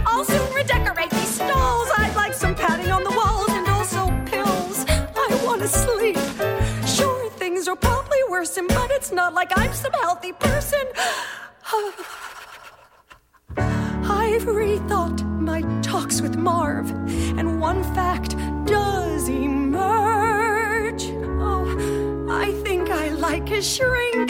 I'll 0.05 0.25
soon 0.25 0.53
redecorate 0.53 1.11
these 1.11 1.35
stalls. 1.39 1.87
I'd 1.97 2.13
like 2.13 2.33
some 2.33 2.55
padding 2.55 2.91
on 2.91 3.05
the 3.05 3.11
walls 3.11 3.46
worsen, 8.47 8.67
but 8.67 8.89
it's 8.91 9.11
not 9.11 9.33
like 9.33 9.51
I'm 9.57 9.73
some 9.73 9.91
healthy 9.93 10.31
person. 10.31 10.79
I've 13.57 14.43
rethought 14.43 15.21
my 15.41 15.63
talks 15.81 16.21
with 16.21 16.37
Marv, 16.37 16.89
and 17.37 17.59
one 17.59 17.83
fact 17.95 18.37
does 18.65 19.27
emerge. 19.27 21.03
Oh, 21.41 22.27
I 22.29 22.53
think 22.63 22.89
I 22.89 23.09
like 23.09 23.49
his 23.49 23.69
shrink, 23.69 24.29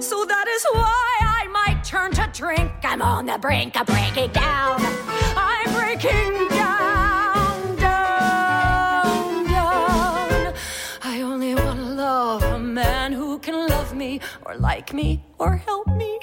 so 0.00 0.24
that 0.24 0.46
is 0.48 0.64
why 0.72 1.18
I 1.20 1.48
might 1.48 1.82
turn 1.82 2.12
to 2.12 2.30
drink. 2.32 2.70
I'm 2.84 3.02
on 3.02 3.26
the 3.26 3.38
brink 3.38 3.80
of 3.80 3.86
breaking 3.86 4.30
down. 4.30 4.80
I'm 5.36 5.72
breaking 5.74 6.46
down, 6.48 6.59
me, 14.00 14.18
or 14.46 14.56
like 14.56 14.94
me, 14.94 15.22
or 15.38 15.56
help 15.56 15.86
me, 15.88 16.18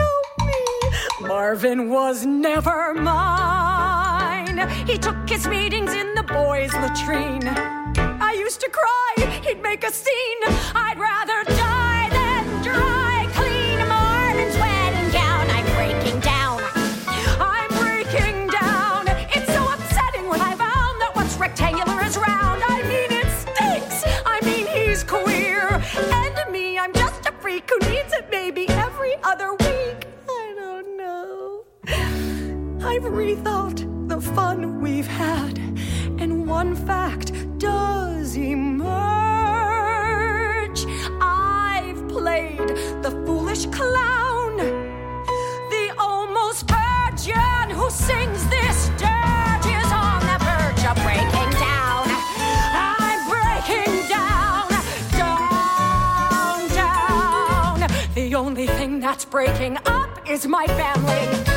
help 0.00 0.26
me. 0.46 1.28
Marvin 1.28 1.90
was 1.90 2.24
never 2.24 2.94
mine. 2.94 4.58
He 4.86 4.96
took 4.96 5.28
his 5.28 5.46
meetings 5.46 5.92
in 5.92 6.14
the 6.14 6.22
boys' 6.22 6.72
latrine. 6.72 7.46
I 8.28 8.32
used 8.32 8.60
to 8.62 8.70
cry, 8.70 9.40
he'd 9.44 9.60
make 9.62 9.84
a 9.84 9.92
scene. 9.92 10.42
I'd 10.74 10.98
rather 10.98 11.44
die 11.44 11.89
I've 32.82 33.02
rethought 33.02 34.08
the 34.08 34.20
fun 34.20 34.80
we've 34.80 35.06
had, 35.06 35.58
and 36.18 36.48
one 36.48 36.74
fact 36.74 37.32
does 37.58 38.36
emerge. 38.36 38.90
I've 41.20 42.08
played 42.08 42.68
the 43.02 43.10
foolish 43.26 43.66
clown, 43.66 44.56
the 44.56 45.94
almost 45.98 46.70
virgin 46.70 47.70
who 47.70 47.90
sings 47.90 48.48
this 48.48 48.88
dirge 48.96 49.66
is 49.66 49.92
on 49.92 50.20
the 50.30 50.38
verge 50.40 50.84
of 50.90 50.96
breaking 51.04 51.50
down. 51.60 52.08
I'm 52.72 53.20
breaking 53.28 54.08
down, 54.08 54.68
down, 55.20 56.68
down. 56.68 57.90
The 58.14 58.34
only 58.34 58.66
thing 58.66 59.00
that's 59.00 59.26
breaking 59.26 59.76
up 59.84 60.28
is 60.28 60.46
my 60.46 60.66
family. 60.66 61.49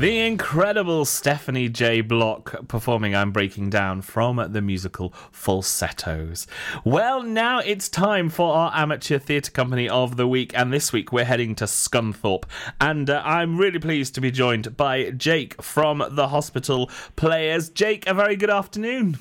The 0.00 0.20
incredible 0.20 1.04
Stephanie 1.04 1.68
J. 1.68 2.00
Block 2.00 2.66
performing 2.68 3.14
I'm 3.14 3.32
Breaking 3.32 3.68
Down 3.68 4.00
from 4.00 4.42
the 4.50 4.62
musical 4.62 5.12
Falsettos. 5.30 6.46
Well, 6.86 7.22
now 7.22 7.58
it's 7.58 7.90
time 7.90 8.30
for 8.30 8.54
our 8.54 8.72
amateur 8.74 9.18
theatre 9.18 9.50
company 9.50 9.90
of 9.90 10.16
the 10.16 10.26
week, 10.26 10.56
and 10.56 10.72
this 10.72 10.90
week 10.90 11.12
we're 11.12 11.26
heading 11.26 11.54
to 11.56 11.64
Scunthorpe. 11.64 12.44
And 12.80 13.10
uh, 13.10 13.20
I'm 13.26 13.58
really 13.58 13.78
pleased 13.78 14.14
to 14.14 14.22
be 14.22 14.30
joined 14.30 14.74
by 14.74 15.10
Jake 15.10 15.62
from 15.62 16.02
the 16.12 16.28
Hospital 16.28 16.90
Players. 17.16 17.68
Jake, 17.68 18.06
a 18.06 18.14
very 18.14 18.36
good 18.36 18.48
afternoon. 18.48 19.18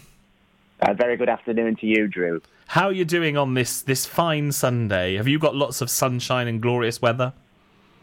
A 0.79 0.93
very 0.93 1.17
good 1.17 1.27
afternoon 1.27 1.75
to 1.75 1.87
you, 1.87 2.07
Drew. 2.07 2.41
How 2.67 2.85
are 2.85 2.93
you 2.93 3.03
doing 3.03 3.35
on 3.35 3.53
this 3.53 3.81
this 3.81 4.05
fine 4.05 4.53
Sunday? 4.53 5.15
Have 5.15 5.27
you 5.27 5.39
got 5.39 5.57
lots 5.57 5.81
of 5.81 5.89
sunshine 5.89 6.47
and 6.47 6.61
glorious 6.61 7.01
weather? 7.01 7.33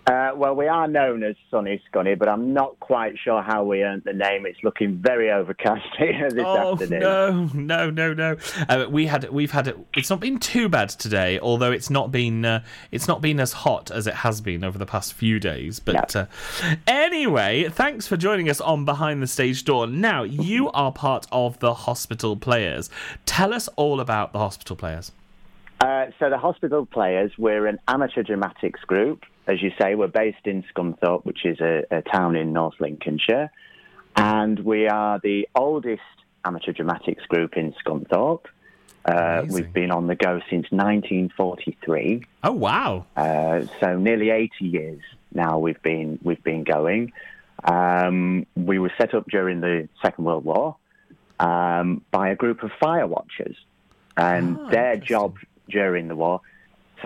Uh, 0.07 0.31
well, 0.37 0.55
we 0.55 0.69
are 0.69 0.87
known 0.87 1.25
as 1.25 1.35
Sunny 1.51 1.83
Scunny, 1.91 2.17
but 2.17 2.29
I'm 2.29 2.55
not 2.55 2.79
quite 2.79 3.19
sure 3.19 3.43
how 3.43 3.65
we 3.65 3.83
earned 3.83 4.03
the 4.05 4.13
name. 4.13 4.47
It's 4.47 4.63
looking 4.63 4.99
very 4.99 5.33
overcast 5.33 5.85
here 5.99 6.31
this 6.31 6.45
oh 6.47 6.75
afternoon. 6.75 7.01
no, 7.01 7.91
no, 7.91 7.91
no, 7.91 8.15
no! 8.15 8.37
Uh, 8.69 8.87
we 8.89 9.07
had 9.07 9.29
we've 9.31 9.51
had. 9.51 9.75
It's 9.97 10.09
not 10.09 10.21
been 10.21 10.39
too 10.39 10.69
bad 10.69 10.91
today, 10.91 11.41
although 11.41 11.73
it's 11.73 11.91
not 11.91 12.13
been 12.13 12.45
uh, 12.45 12.63
it's 12.93 13.09
not 13.09 13.21
been 13.21 13.41
as 13.41 13.53
hot 13.53 13.91
as 13.91 14.07
it 14.07 14.15
has 14.15 14.41
been 14.41 14.63
over 14.63 14.79
the 14.79 14.87
past 14.87 15.13
few 15.13 15.41
days. 15.41 15.81
But 15.81 16.15
uh, 16.15 16.27
anyway, 16.87 17.69
thanks 17.69 18.07
for 18.07 18.17
joining 18.17 18.49
us 18.49 18.61
on 18.61 18.85
Behind 18.85 19.21
the 19.21 19.27
Stage 19.27 19.65
Door. 19.65 19.89
Now 19.89 20.23
you 20.23 20.71
are 20.71 20.93
part 20.93 21.27
of 21.33 21.59
the 21.59 21.75
Hospital 21.75 22.37
Players. 22.37 22.91
Tell 23.25 23.53
us 23.53 23.67
all 23.75 23.99
about 23.99 24.33
the 24.33 24.39
Hospital 24.39 24.77
Players. 24.77 25.11
Uh, 25.81 26.07
so 26.21 26.31
the 26.31 26.39
Hospital 26.39 26.87
Players, 26.87 27.33
we're 27.37 27.67
an 27.67 27.81
amateur 27.89 28.23
dramatics 28.23 28.81
group. 28.83 29.25
As 29.47 29.63
you 29.63 29.71
say, 29.81 29.95
we're 29.95 30.09
based 30.09 30.47
in 30.47 30.65
Scunthorpe, 30.75 31.25
which 31.25 31.45
is 31.45 31.61
a, 31.61 31.85
a 31.91 32.03
town 32.03 32.37
in 32.37 32.53
North 32.53 32.75
Lincolnshire. 32.81 33.51
And 34.17 34.59
we 34.61 34.89
are 34.89 35.21
the 35.23 35.49
oldest 35.55 36.03
amateur 36.45 36.73
dramatics 36.73 37.25
group 37.27 37.57
in 37.57 37.75
Scunthorpe. 37.85 38.47
Uh, 39.05 39.45
we've 39.49 39.73
been 39.73 39.93
on 39.93 40.09
the 40.09 40.17
go 40.17 40.41
since 40.51 40.67
1943. 40.73 42.25
Oh 42.43 42.53
wow! 42.53 43.07
Uh, 43.17 43.65
so 43.79 43.97
nearly 43.97 44.31
80 44.31 44.51
years 44.65 45.01
now 45.37 45.59
we've 45.59 45.81
been 45.83 46.19
we've 46.23 46.43
been 46.43 46.65
going. 46.65 47.13
Um, 47.63 48.47
we 48.57 48.79
were 48.79 48.93
set 48.99 49.15
up 49.15 49.29
during 49.29 49.61
the 49.61 49.89
Second 50.03 50.25
World 50.25 50.45
War 50.45 50.77
um, 51.39 52.03
by 52.11 52.31
a 52.31 52.37
group 52.37 52.63
of 52.63 52.73
fire 52.81 53.07
watchers, 53.07 53.57
and 54.17 54.59
their 54.71 54.97
job 54.97 55.37
during 55.69 56.09
the 56.09 56.17
war 56.17 56.41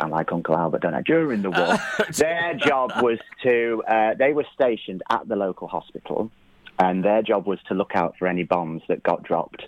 sound 0.01 0.13
like 0.13 0.33
Uncle 0.33 0.57
Albert, 0.57 0.83
don't 0.83 0.95
I? 0.95 1.03
During 1.03 1.43
the 1.43 1.51
war, 1.51 1.77
their 2.17 2.55
job 2.55 2.93
was 3.03 3.19
to 3.43 3.83
uh, 3.89 4.15
they 4.19 4.33
were 4.33 4.47
stationed 4.55 5.03
at 5.11 5.29
the 5.29 5.37
local 5.37 5.69
hospital, 5.69 6.31
and 6.79 7.05
their 7.05 7.23
job 7.23 7.47
was 7.47 7.59
to 7.69 7.75
look 7.75 7.93
out 7.95 8.15
for 8.19 8.27
any 8.27 8.45
bombs 8.45 8.83
that 8.89 9.03
got 9.03 9.23
dropped, 9.23 9.63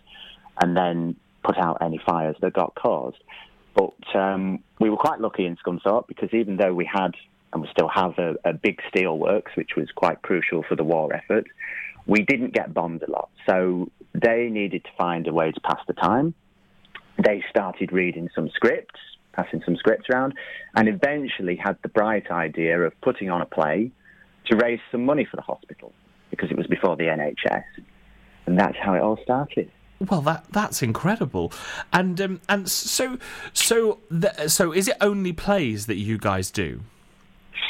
and 0.60 0.76
then 0.76 1.16
put 1.44 1.58
out 1.58 1.78
any 1.80 2.00
fires 2.04 2.36
that 2.40 2.52
got 2.52 2.74
caused. 2.74 3.18
But 3.74 4.16
um, 4.16 4.60
we 4.80 4.90
were 4.90 4.96
quite 4.96 5.20
lucky 5.20 5.46
in 5.46 5.56
Scunthorpe 5.56 6.06
because 6.06 6.28
even 6.32 6.56
though 6.56 6.74
we 6.74 6.84
had 6.84 7.12
and 7.52 7.62
we 7.62 7.68
still 7.70 7.88
have 7.88 8.18
a, 8.18 8.34
a 8.44 8.52
big 8.52 8.80
steelworks, 8.92 9.54
which 9.56 9.76
was 9.76 9.88
quite 9.94 10.22
crucial 10.22 10.62
for 10.62 10.74
the 10.74 10.84
war 10.84 11.12
effort. 11.12 11.46
We 12.06 12.22
didn't 12.22 12.52
get 12.54 12.74
bombed 12.74 13.02
a 13.02 13.10
lot, 13.10 13.30
so 13.46 13.90
they 14.14 14.48
needed 14.50 14.84
to 14.84 14.90
find 14.96 15.26
a 15.28 15.32
way 15.32 15.52
to 15.52 15.60
pass 15.60 15.80
the 15.86 15.92
time. 15.92 16.34
They 17.22 17.44
started 17.50 17.92
reading 17.92 18.28
some 18.34 18.48
scripts, 18.54 18.98
passing 19.32 19.62
some 19.64 19.76
scripts 19.76 20.08
around, 20.10 20.34
and 20.74 20.88
eventually 20.88 21.56
had 21.56 21.76
the 21.82 21.88
bright 21.88 22.30
idea 22.30 22.80
of 22.80 22.98
putting 23.00 23.30
on 23.30 23.40
a 23.40 23.46
play 23.46 23.90
to 24.46 24.56
raise 24.56 24.80
some 24.90 25.04
money 25.04 25.24
for 25.24 25.36
the 25.36 25.42
hospital 25.42 25.92
because 26.30 26.50
it 26.50 26.56
was 26.56 26.66
before 26.66 26.96
the 26.96 27.04
NHS, 27.04 27.64
and 28.46 28.58
that's 28.58 28.76
how 28.82 28.94
it 28.94 29.00
all 29.00 29.18
started. 29.22 29.70
Well, 30.10 30.22
that 30.22 30.46
that's 30.50 30.82
incredible, 30.82 31.52
and 31.92 32.20
um, 32.20 32.40
and 32.48 32.68
so 32.68 33.18
so 33.52 33.98
the, 34.10 34.48
so 34.48 34.72
is 34.72 34.88
it 34.88 34.96
only 35.00 35.32
plays 35.32 35.86
that 35.86 35.96
you 35.96 36.18
guys 36.18 36.50
do? 36.50 36.80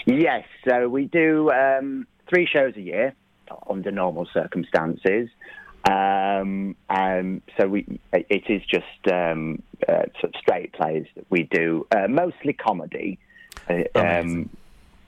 Yes, 0.06 0.44
so 0.66 0.88
we 0.88 1.06
do 1.06 1.50
um, 1.50 2.06
three 2.28 2.48
shows 2.50 2.74
a 2.76 2.80
year 2.80 3.14
under 3.68 3.90
normal 3.90 4.26
circumstances. 4.32 5.28
Um, 5.84 6.76
um, 6.88 7.42
so 7.58 7.68
we, 7.68 8.00
it 8.12 8.44
is 8.48 8.62
just 8.66 9.12
um, 9.12 9.62
uh, 9.88 10.04
sort 10.20 10.34
of 10.34 10.40
straight 10.40 10.72
plays 10.72 11.06
that 11.16 11.26
we 11.28 11.44
do, 11.44 11.86
uh, 11.90 12.08
mostly 12.08 12.52
comedy. 12.52 13.18
Uh, 13.68 13.82
um, 13.94 14.48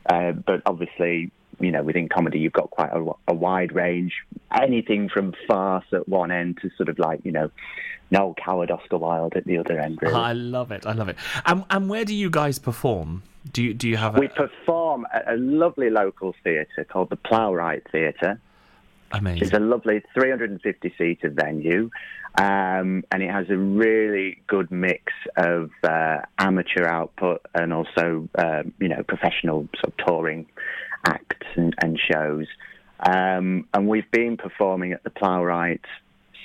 uh, 0.06 0.32
but 0.32 0.62
obviously, 0.66 1.30
you 1.60 1.70
know, 1.70 1.82
within 1.82 2.08
comedy, 2.08 2.40
you've 2.40 2.52
got 2.52 2.70
quite 2.70 2.90
a, 2.92 3.04
a 3.28 3.34
wide 3.34 3.72
range. 3.72 4.12
Anything 4.52 5.08
from 5.08 5.34
farce 5.46 5.86
at 5.92 6.08
one 6.08 6.30
end 6.30 6.58
to 6.62 6.70
sort 6.76 6.88
of 6.88 6.98
like, 6.98 7.20
you 7.24 7.32
know, 7.32 7.50
Noel 8.10 8.34
Coward, 8.34 8.70
Oscar 8.70 8.98
Wilde 8.98 9.34
at 9.36 9.44
the 9.44 9.58
other 9.58 9.78
end. 9.78 9.98
Really. 10.02 10.14
I 10.14 10.32
love 10.32 10.70
it. 10.72 10.86
I 10.86 10.92
love 10.92 11.08
it. 11.08 11.16
And 11.46 11.64
and 11.70 11.88
where 11.88 12.04
do 12.04 12.14
you 12.14 12.30
guys 12.30 12.58
perform? 12.58 13.22
Do 13.50 13.62
you 13.62 13.74
do 13.74 13.88
you 13.88 13.96
have 13.96 14.16
a 14.16 14.20
We 14.20 14.28
perform 14.28 15.06
at 15.12 15.28
a 15.28 15.36
lovely 15.36 15.90
local 15.90 16.34
theatre 16.44 16.84
called 16.84 17.10
the 17.10 17.16
Plowright 17.16 17.82
Theatre. 17.90 18.40
Amazing? 19.18 19.42
It's 19.42 19.52
a 19.56 19.60
lovely 19.60 20.02
350 20.14 20.94
seater 20.98 21.30
venue, 21.30 21.90
um, 22.38 23.04
and 23.10 23.22
it 23.22 23.30
has 23.30 23.48
a 23.50 23.56
really 23.56 24.42
good 24.46 24.70
mix 24.70 25.12
of 25.36 25.70
uh, 25.82 26.18
amateur 26.38 26.86
output 26.86 27.42
and 27.54 27.72
also, 27.72 28.28
um, 28.36 28.72
you 28.78 28.88
know, 28.88 29.02
professional 29.06 29.68
sort 29.82 29.94
of 29.98 30.06
touring 30.06 30.46
acts 31.04 31.46
and, 31.56 31.74
and 31.82 31.98
shows. 31.98 32.46
Um, 33.00 33.66
and 33.74 33.88
we've 33.88 34.10
been 34.10 34.36
performing 34.36 34.92
at 34.92 35.02
the 35.04 35.10
Plowright 35.10 35.80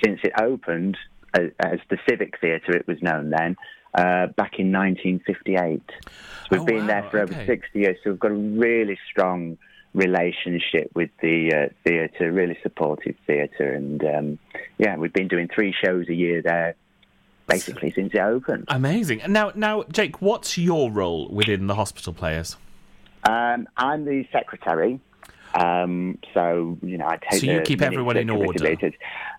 since 0.04 0.20
it 0.22 0.32
opened 0.40 0.96
as, 1.34 1.50
as 1.60 1.78
the 1.88 1.98
Civic 2.08 2.40
Theatre, 2.40 2.76
it 2.76 2.86
was 2.86 3.00
known 3.02 3.30
then. 3.30 3.56
Uh, 3.92 4.28
back 4.36 4.60
in 4.60 4.70
1958. 4.70 5.82
So 5.88 6.02
we've 6.52 6.60
Oh, 6.60 6.64
been 6.64 6.80
wow, 6.82 6.86
there 6.86 7.08
for 7.10 7.18
over 7.20 7.34
60 7.44 7.76
years, 7.76 7.96
so 8.04 8.10
we've 8.10 8.20
got 8.20 8.30
a 8.30 8.34
really 8.34 8.96
strong 9.10 9.58
relationship 9.94 10.90
with 10.94 11.10
the 11.20 11.52
uh, 11.52 11.72
theatre, 11.84 12.30
really 12.32 12.58
supportive 12.62 13.16
theatre, 13.26 13.72
and 13.72 14.04
um, 14.04 14.38
yeah, 14.78 14.96
we've 14.96 15.12
been 15.12 15.28
doing 15.28 15.48
three 15.52 15.74
shows 15.84 16.08
a 16.08 16.14
year 16.14 16.42
there, 16.42 16.74
basically 17.46 17.90
since 17.90 18.12
it 18.14 18.18
opened. 18.20 18.64
Amazing. 18.68 19.22
Now 19.28 19.52
now 19.54 19.82
Jake, 19.90 20.20
what's 20.22 20.56
your 20.58 20.90
role 20.90 21.28
within 21.28 21.66
the 21.66 21.74
hospital 21.74 22.12
players? 22.12 22.56
Um, 23.28 23.68
I'm 23.76 24.04
the 24.04 24.24
secretary, 24.32 25.00
um, 25.54 26.18
so 26.34 26.78
you 26.82 26.96
know 26.98 27.06
I 27.06 27.16
take. 27.16 27.40
So 27.40 27.46
you 27.46 27.60
keep 27.62 27.82
everyone 27.82 28.16
in 28.16 28.30
order? 28.30 28.62
leaders. 28.64 28.94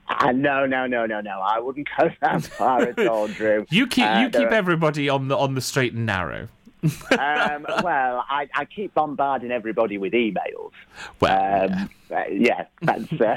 Uh, 0.10 0.34
no, 0.34 0.66
no, 0.66 0.86
no, 0.88 1.06
no, 1.06 1.22
no. 1.22 1.40
I 1.40 1.60
wouldn't 1.60 1.88
go 1.98 2.10
that 2.22 2.44
far 2.44 2.82
at 2.82 3.08
all, 3.08 3.28
Drew. 3.30 3.66
You 3.70 3.88
keep 3.88 4.06
Uh, 4.06 4.20
you 4.20 4.26
keep 4.26 4.34
there- 4.50 4.54
everybody 4.54 5.08
on 5.08 5.30
the 5.30 5.38
on 5.38 5.56
the 5.56 5.62
straight 5.62 5.94
and 5.94 6.06
narrow. 6.06 6.50
Um, 6.84 7.66
well, 7.84 8.26
I, 8.30 8.48
I 8.56 8.66
keep 8.66 8.94
bombarding 8.94 9.52
everybody 9.52 9.98
with 9.98 10.14
emails. 10.14 10.72
Well, 11.20 11.72
Um, 11.72 11.90
uh, 12.12 12.24
yeah, 12.32 12.66
that's. 12.82 13.12
Uh, 13.14 13.36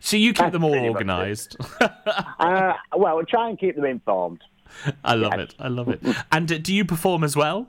So 0.00 0.16
you 0.16 0.32
keep 0.32 0.52
them 0.52 0.64
all 0.64 0.70
pretty 0.70 0.88
much 0.88 1.00
it. 1.02 1.06
organised. 1.06 1.56
uh, 2.40 2.74
well, 2.96 3.22
try 3.24 3.48
and 3.48 3.58
keep 3.58 3.76
them 3.76 3.84
informed. 3.84 4.42
I 5.04 5.14
love 5.14 5.34
it. 5.34 5.54
I 5.58 5.68
love 5.68 5.88
it. 5.88 6.02
And 6.32 6.50
uh, 6.50 6.58
do 6.58 6.74
you 6.74 6.84
perform 6.84 7.24
as 7.24 7.36
well? 7.36 7.66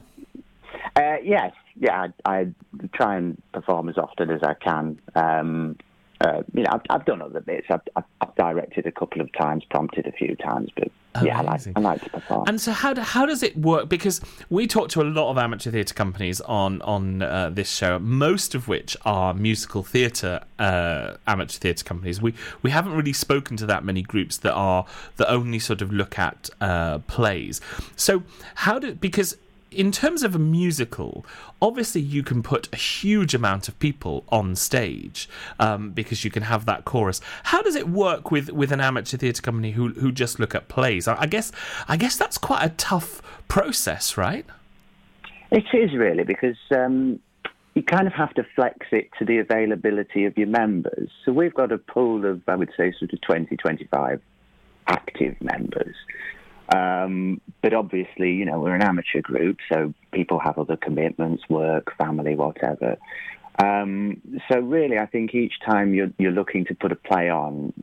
Uh, 0.96 1.18
yes, 1.24 1.54
yeah, 1.80 2.08
I, 2.26 2.32
I 2.40 2.48
try 2.94 3.18
and 3.18 3.42
perform 3.54 3.88
as 3.90 3.98
often 3.98 4.30
as 4.32 4.42
I 4.44 4.56
can. 4.56 5.00
Um, 5.16 5.78
uh, 6.22 6.44
you 6.54 6.64
know, 6.64 6.70
I've, 6.72 6.82
I've 6.90 7.06
done 7.06 7.22
other 7.22 7.42
bits. 7.42 7.68
I've, 7.70 7.82
I've, 7.96 8.04
I've 8.22 8.36
directed 8.36 8.86
a 8.86 8.92
couple 8.92 9.22
of 9.22 9.32
times, 9.34 9.64
prompted 9.66 10.08
a 10.08 10.12
few 10.12 10.36
times, 10.36 10.70
but 10.76 10.90
yeah, 11.24 11.40
I 11.40 11.42
like, 11.42 11.50
Amazing. 11.50 11.74
I 11.76 11.80
like 11.80 12.04
to 12.04 12.10
perform. 12.10 12.46
And 12.48 12.62
so 12.62 12.72
how 12.72 12.94
do, 12.94 13.02
how 13.02 13.26
does 13.26 13.44
it 13.44 13.58
work? 13.58 13.90
Because 13.90 14.22
we 14.50 14.68
talk 14.68 14.90
to 14.90 15.02
a 15.02 15.04
lot 15.04 15.32
of 15.32 15.38
amateur 15.38 15.72
theatre 15.72 15.94
companies 15.94 16.42
on 16.42 16.82
on 16.84 17.22
uh, 17.22 17.50
this 17.50 17.72
show, 17.72 18.00
most 18.00 18.56
of 18.56 18.68
which 18.68 18.96
are 19.06 19.34
musical 19.34 19.84
theatre 19.84 20.42
uh, 20.60 21.16
amateur 21.26 21.58
theatre 21.60 21.84
companies. 21.84 22.22
We 22.22 22.34
we 22.62 22.72
haven't 22.72 22.94
really 22.94 23.14
spoken 23.14 23.58
to 23.58 23.66
that 23.68 23.84
many 23.84 24.02
groups 24.02 24.38
that 24.38 24.54
are 24.54 24.86
that 25.18 25.30
only 25.30 25.60
sort 25.60 25.82
of 25.82 25.92
look 25.92 26.20
at 26.20 26.50
uh, 26.62 27.00
plays. 27.00 27.62
So 27.96 28.24
how 28.56 28.80
do 28.80 28.94
because 28.94 29.38
in 29.72 29.92
terms 29.92 30.24
of 30.24 30.36
a 30.36 30.40
musical, 30.40 31.26
obviously 31.62 32.02
you 32.02 32.24
can 32.24 32.42
put 32.42 32.70
a 32.72 32.76
huge 32.76 33.34
amount 33.34 33.68
of 33.68 33.78
people 33.80 34.24
on 34.30 34.56
stage 34.56 35.30
um, 35.60 35.92
because 35.92 36.24
you 36.24 36.32
can 36.32 36.44
have 36.44 36.66
that 36.66 36.86
chorus. 36.86 37.22
How 37.44 37.62
does 37.62 37.76
it 37.76 37.90
work 37.90 38.32
with, 38.32 38.50
with 38.52 38.72
an 38.72 38.80
amateur 38.80 39.18
theatre 39.18 39.42
company 39.42 39.72
who 39.72 39.90
who 39.90 40.12
just 40.12 40.40
look 40.40 40.56
at 40.56 40.68
plays? 40.68 41.08
I, 41.08 41.22
I 41.22 41.26
guess 41.26 41.52
I 41.88 41.98
guess 41.98 42.18
that's 42.18 42.38
quite 42.38 42.64
a 42.64 42.70
tough 42.70 43.22
process, 43.48 44.18
right? 44.18 44.46
It 45.52 45.66
is 45.74 45.94
really 45.94 46.24
because 46.24 46.58
um, 46.76 47.20
you 47.74 47.84
kind 47.84 48.08
of 48.08 48.14
have 48.14 48.34
to 48.34 48.46
flex 48.56 48.88
it 48.92 49.10
to 49.20 49.26
the 49.26 49.38
availability 49.38 50.26
of 50.26 50.38
your 50.38 50.48
members. 50.48 51.10
So 51.24 51.32
we've 51.32 51.54
got 51.54 51.72
a 51.72 51.78
pool 51.78 52.26
of, 52.26 52.42
I 52.48 52.56
would 52.56 52.72
say, 52.76 52.94
sort 52.98 53.14
of 53.14 53.22
20, 53.22 53.56
25 53.56 54.22
active 54.88 55.36
members. 55.42 55.96
Um, 56.70 57.42
but 57.62 57.74
obviously, 57.74 58.34
you 58.34 58.46
know, 58.46 58.60
we're 58.60 58.76
an 58.76 58.82
amateur 58.82 59.22
group, 59.22 59.58
so 59.72 59.94
people 60.12 60.40
have 60.40 60.58
other 60.58 60.76
commitments, 60.76 61.44
work, 61.50 61.96
family, 61.98 62.36
whatever. 62.36 62.98
Um, 63.64 64.22
so 64.52 64.60
really, 64.60 64.98
I 64.98 65.06
think 65.06 65.34
each 65.34 65.54
time 65.66 65.94
you're, 65.94 66.12
you're 66.18 66.32
looking 66.32 66.66
to 66.66 66.76
put 66.76 66.92
a 66.92 66.96
play 66.96 67.30
on, 67.30 67.74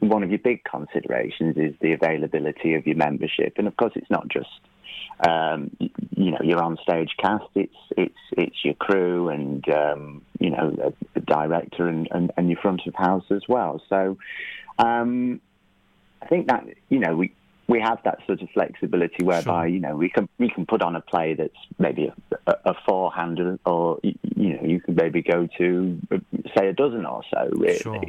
one 0.00 0.22
of 0.22 0.30
your 0.30 0.38
big 0.38 0.64
considerations 0.64 1.56
is 1.56 1.74
the 1.80 1.92
availability 1.92 2.74
of 2.74 2.86
your 2.86 2.96
membership, 2.96 3.54
and 3.56 3.66
of 3.66 3.76
course, 3.76 3.92
it's 3.94 4.10
not 4.10 4.28
just 4.28 4.48
um, 5.26 5.70
you 5.78 6.30
know 6.30 6.38
your 6.42 6.62
on 6.62 6.78
stage 6.82 7.10
cast. 7.18 7.44
It's 7.54 7.76
it's 7.96 8.18
it's 8.32 8.64
your 8.64 8.74
crew 8.74 9.28
and 9.28 9.66
um, 9.68 10.22
you 10.38 10.50
know 10.50 10.94
the 11.14 11.20
director 11.20 11.86
and, 11.86 12.08
and, 12.10 12.32
and 12.36 12.48
your 12.48 12.58
front 12.60 12.82
of 12.86 12.94
house 12.94 13.24
as 13.30 13.42
well. 13.48 13.82
So 13.88 14.16
um, 14.78 15.40
I 16.22 16.26
think 16.26 16.48
that 16.48 16.64
you 16.88 16.98
know 16.98 17.16
we 17.16 17.32
we 17.70 17.80
have 17.80 18.02
that 18.02 18.18
sort 18.26 18.42
of 18.42 18.50
flexibility 18.50 19.22
whereby 19.22 19.66
you 19.66 19.78
know 19.78 19.94
we 19.96 20.10
can 20.10 20.28
we 20.38 20.50
can 20.50 20.66
put 20.66 20.82
on 20.82 20.96
a 20.96 21.00
play 21.00 21.34
that's 21.34 21.62
maybe 21.78 22.06
a, 22.06 22.14
a, 22.46 22.70
a 22.72 22.74
four 22.86 23.12
hander 23.12 23.58
or 23.64 24.00
you 24.02 24.14
know 24.54 24.62
you 24.62 24.80
can 24.80 24.96
maybe 24.96 25.22
go 25.22 25.48
to 25.56 25.98
say 26.56 26.68
a 26.68 26.72
dozen 26.72 27.06
or 27.06 27.22
so 27.32 27.48
really. 27.52 27.78
Sure. 27.78 28.02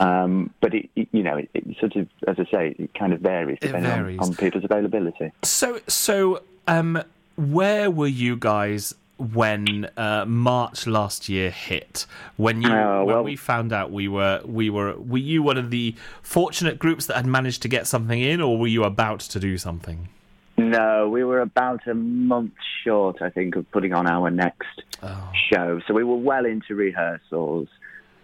Um, 0.00 0.52
but 0.60 0.74
it, 0.74 0.90
you 0.94 1.22
know, 1.22 1.36
it, 1.36 1.50
it 1.54 1.76
sort 1.78 1.94
of, 1.94 2.08
as 2.26 2.36
I 2.40 2.50
say, 2.50 2.74
it 2.76 2.94
kind 2.94 3.12
of 3.12 3.20
varies 3.20 3.58
depending 3.60 3.92
on- 3.92 3.98
varies. 3.98 4.18
On, 4.18 4.34
people's 4.34 4.64
availability. 4.64 5.30
So 5.44 5.80
so 5.86 6.42
um, 6.66 7.02
where 7.36 7.90
were 7.90 8.08
you 8.08 8.36
guys? 8.36 8.94
When 9.16 9.88
uh, 9.96 10.24
March 10.26 10.88
last 10.88 11.28
year 11.28 11.50
hit, 11.50 12.04
when 12.36 12.62
you 12.62 12.68
Oh, 12.72 13.04
when 13.04 13.22
we 13.22 13.36
found 13.36 13.72
out 13.72 13.92
we 13.92 14.08
were 14.08 14.40
we 14.44 14.70
were 14.70 14.96
were 14.98 15.18
you 15.18 15.42
one 15.42 15.56
of 15.56 15.70
the 15.70 15.94
fortunate 16.22 16.80
groups 16.80 17.06
that 17.06 17.16
had 17.16 17.26
managed 17.26 17.62
to 17.62 17.68
get 17.68 17.86
something 17.86 18.20
in, 18.20 18.40
or 18.40 18.58
were 18.58 18.66
you 18.66 18.82
about 18.82 19.20
to 19.20 19.38
do 19.38 19.56
something? 19.56 20.08
No, 20.56 21.08
we 21.08 21.22
were 21.22 21.40
about 21.40 21.86
a 21.86 21.94
month 21.94 22.54
short, 22.82 23.22
I 23.22 23.30
think, 23.30 23.54
of 23.54 23.70
putting 23.70 23.92
on 23.92 24.06
our 24.08 24.30
next 24.30 24.82
Oh. 25.02 25.30
show. 25.52 25.80
So 25.86 25.94
we 25.94 26.02
were 26.04 26.16
well 26.16 26.44
into 26.44 26.74
rehearsals. 26.74 27.68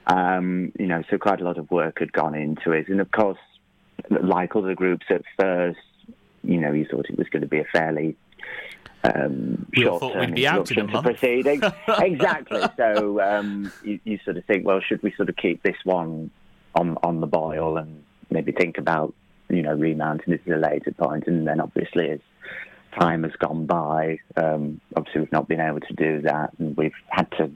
Um, 0.07 0.73
you 0.79 0.87
know, 0.87 1.03
so 1.11 1.19
quite 1.19 1.41
a 1.41 1.45
lot 1.45 1.59
of 1.59 1.71
work 1.71 2.01
had 2.01 2.13
gone 2.13 2.35
into 2.35 2.73
it. 2.73 2.89
And 2.89 3.01
of 3.01 3.11
course, 3.13 3.39
like 4.09 4.57
other 4.57 4.75
groups 4.75 5.07
at 5.11 5.23
first, 5.39 5.79
you 6.43 6.59
know, 6.61 6.73
you 6.73 6.85
thought 6.91 7.07
it 7.09 7.19
was 7.19 7.29
going 7.29 7.43
to 7.43 7.49
be 7.49 7.59
a 7.61 7.65
fairly 7.73 8.17
um, 9.03 9.67
we 9.75 9.83
short 9.83 10.01
thought 10.01 10.19
we'd 10.19 10.35
be 10.35 10.47
out 10.47 10.71
in 10.71 10.81
a 10.81 10.87
to 10.87 10.93
month. 10.93 11.07
proceedings. 11.07 11.65
exactly. 11.89 12.63
So 12.77 13.21
um, 13.21 13.73
you, 13.83 13.99
you 14.05 14.19
sort 14.25 14.37
of 14.37 14.45
think, 14.45 14.67
well, 14.67 14.81
should 14.81 15.03
we 15.03 15.13
sort 15.17 15.29
of 15.29 15.37
keep 15.37 15.63
this 15.63 15.77
one 15.85 16.31
on 16.75 16.99
on 17.03 17.21
the 17.21 17.27
boil 17.27 17.77
and 17.77 18.05
maybe 18.31 18.53
think 18.53 18.79
about 18.79 19.15
you 19.49 19.63
know 19.63 19.75
remounting 19.75 20.35
it 20.35 20.43
at 20.47 20.57
a 20.57 20.61
later 20.61 20.93
point? 20.93 21.27
And 21.27 21.47
then 21.47 21.61
obviously 21.61 22.11
as 22.11 22.21
time 22.99 23.23
has 23.23 23.33
gone 23.39 23.67
by, 23.67 24.19
um, 24.37 24.81
obviously 24.97 25.23
we've 25.23 25.33
not 25.33 25.49
been 25.49 25.61
able 25.61 25.81
to 25.81 25.95
do 25.95 26.23
that, 26.23 26.51
and 26.59 26.77
we've 26.77 26.93
had 27.09 27.31
to 27.39 27.51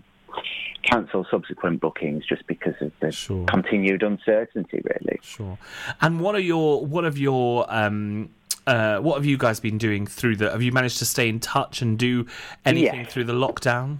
cancel 0.82 1.26
subsequent 1.30 1.80
bookings 1.80 2.24
just 2.26 2.46
because 2.46 2.74
of 2.80 2.92
the 3.00 3.10
Sure. 3.10 3.44
continued 3.46 4.02
uncertainty. 4.02 4.82
Really. 4.84 5.18
Sure. 5.22 5.58
And 6.00 6.20
what 6.20 6.34
are 6.34 6.40
your 6.40 6.84
what 6.84 7.04
have 7.04 7.16
your 7.18 7.64
um 7.68 8.28
uh 8.66 8.98
what 8.98 9.16
have 9.16 9.26
you 9.26 9.36
guys 9.38 9.60
been 9.60 9.78
doing 9.78 10.06
through 10.06 10.36
the 10.36 10.50
have 10.50 10.62
you 10.62 10.72
managed 10.72 10.98
to 10.98 11.04
stay 11.06 11.28
in 11.28 11.40
touch 11.40 11.82
and 11.82 11.98
do 11.98 12.26
anything 12.64 13.00
Yes. 13.02 13.12
through 13.12 13.24
the 13.24 13.32
lockdown? 13.34 13.98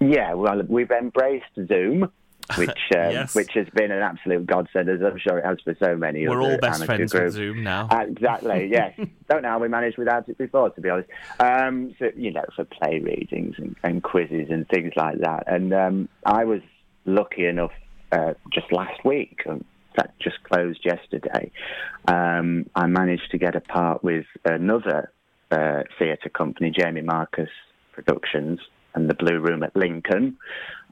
Yeah, 0.00 0.34
well, 0.34 0.60
we've 0.68 0.90
embraced 0.90 1.54
Zoom, 1.68 2.10
which 2.58 2.68
um, 2.94 3.10
Yes. 3.10 3.34
which 3.34 3.52
has 3.54 3.66
been 3.74 3.90
an 3.90 4.02
absolute 4.02 4.46
godsend, 4.46 4.88
as 4.88 5.00
I'm 5.02 5.18
sure 5.18 5.38
it 5.38 5.44
has 5.44 5.58
for 5.64 5.74
so 5.82 5.96
many. 5.96 6.26
We're 6.28 6.40
all 6.42 6.58
best 6.58 6.80
amateur 6.82 6.86
friends 6.96 7.12
with 7.14 7.22
groups. 7.22 7.34
Zoom 7.34 7.62
now. 7.62 7.88
Uh, 7.90 8.00
exactly. 8.08 8.68
Yes. 8.70 8.98
Don't 9.28 9.42
know 9.42 9.48
how 9.50 9.58
we 9.58 9.68
managed 9.68 9.98
without 9.98 10.28
it 10.28 10.36
before, 10.38 10.70
to 10.70 10.80
be 10.80 10.88
honest. 10.90 11.08
Um, 11.40 11.94
so 11.98 12.10
you 12.16 12.32
know, 12.32 12.44
for 12.56 12.64
play 12.64 12.98
readings 13.00 13.54
and, 13.58 13.76
and 13.82 14.02
quizzes 14.02 14.48
and 14.50 14.68
things 14.68 14.92
like 14.96 15.18
that. 15.20 15.44
And 15.46 15.72
um, 15.72 16.08
I 16.26 16.44
was 16.44 16.60
lucky 17.06 17.46
enough 17.46 17.72
uh, 18.12 18.34
just 18.52 18.70
last 18.72 19.04
week. 19.04 19.42
In 19.46 19.64
fact, 19.96 20.20
just 20.20 20.42
closed 20.44 20.80
yesterday. 20.84 21.50
Um, 22.08 22.66
I 22.74 22.86
managed 22.86 23.30
to 23.30 23.38
get 23.38 23.54
a 23.54 23.60
part 23.60 24.02
with 24.04 24.26
another 24.44 25.10
uh, 25.50 25.82
theatre 25.98 26.28
company, 26.28 26.70
Jamie 26.70 27.00
Marcus 27.02 27.50
Productions, 27.92 28.60
and 28.94 29.08
the 29.08 29.14
Blue 29.14 29.38
Room 29.38 29.62
at 29.62 29.74
Lincoln. 29.76 30.36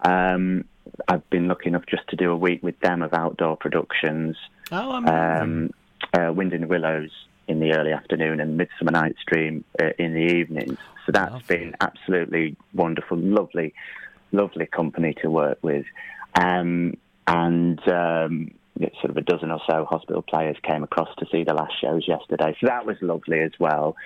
Um, 0.04 0.64
I've 1.08 1.28
been 1.30 1.48
lucky 1.48 1.68
enough 1.68 1.84
just 1.88 2.06
to 2.08 2.16
do 2.16 2.30
a 2.30 2.36
week 2.36 2.62
with 2.62 2.78
them 2.80 3.02
of 3.02 3.12
outdoor 3.14 3.56
productions 3.56 4.36
Oh, 4.70 4.92
amazing. 4.92 5.14
um, 5.16 5.70
uh, 6.12 6.32
Wind 6.32 6.52
in 6.52 6.62
the 6.62 6.66
Willows 6.66 7.10
in 7.48 7.60
the 7.60 7.72
early 7.74 7.92
afternoon 7.92 8.40
and 8.40 8.56
Midsummer 8.56 8.92
Night's 8.92 9.18
Dream 9.26 9.64
uh, 9.80 9.90
in 9.98 10.14
the 10.14 10.20
evenings. 10.34 10.78
So 11.06 11.12
that's 11.12 11.32
Lovely. 11.32 11.56
been 11.56 11.76
absolutely 11.80 12.56
wonderful, 12.72 13.18
lovely, 13.18 13.74
lovely 14.30 14.66
company 14.66 15.14
to 15.22 15.28
work 15.30 15.58
with. 15.62 15.84
Um, 16.34 16.96
and 17.26 17.78
um, 17.88 18.50
sort 19.00 19.10
of 19.10 19.16
a 19.16 19.20
dozen 19.22 19.50
or 19.50 19.60
so 19.68 19.84
hospital 19.84 20.22
players 20.22 20.56
came 20.62 20.82
across 20.82 21.08
to 21.18 21.26
see 21.30 21.44
the 21.44 21.54
last 21.54 21.74
shows 21.80 22.06
yesterday. 22.08 22.56
So 22.60 22.66
that 22.68 22.86
was 22.86 22.96
lovely 23.00 23.40
as 23.40 23.52
well. 23.58 23.96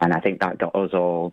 And 0.00 0.12
I 0.12 0.20
think 0.20 0.40
that 0.40 0.58
got 0.58 0.74
us 0.74 0.90
all 0.92 1.32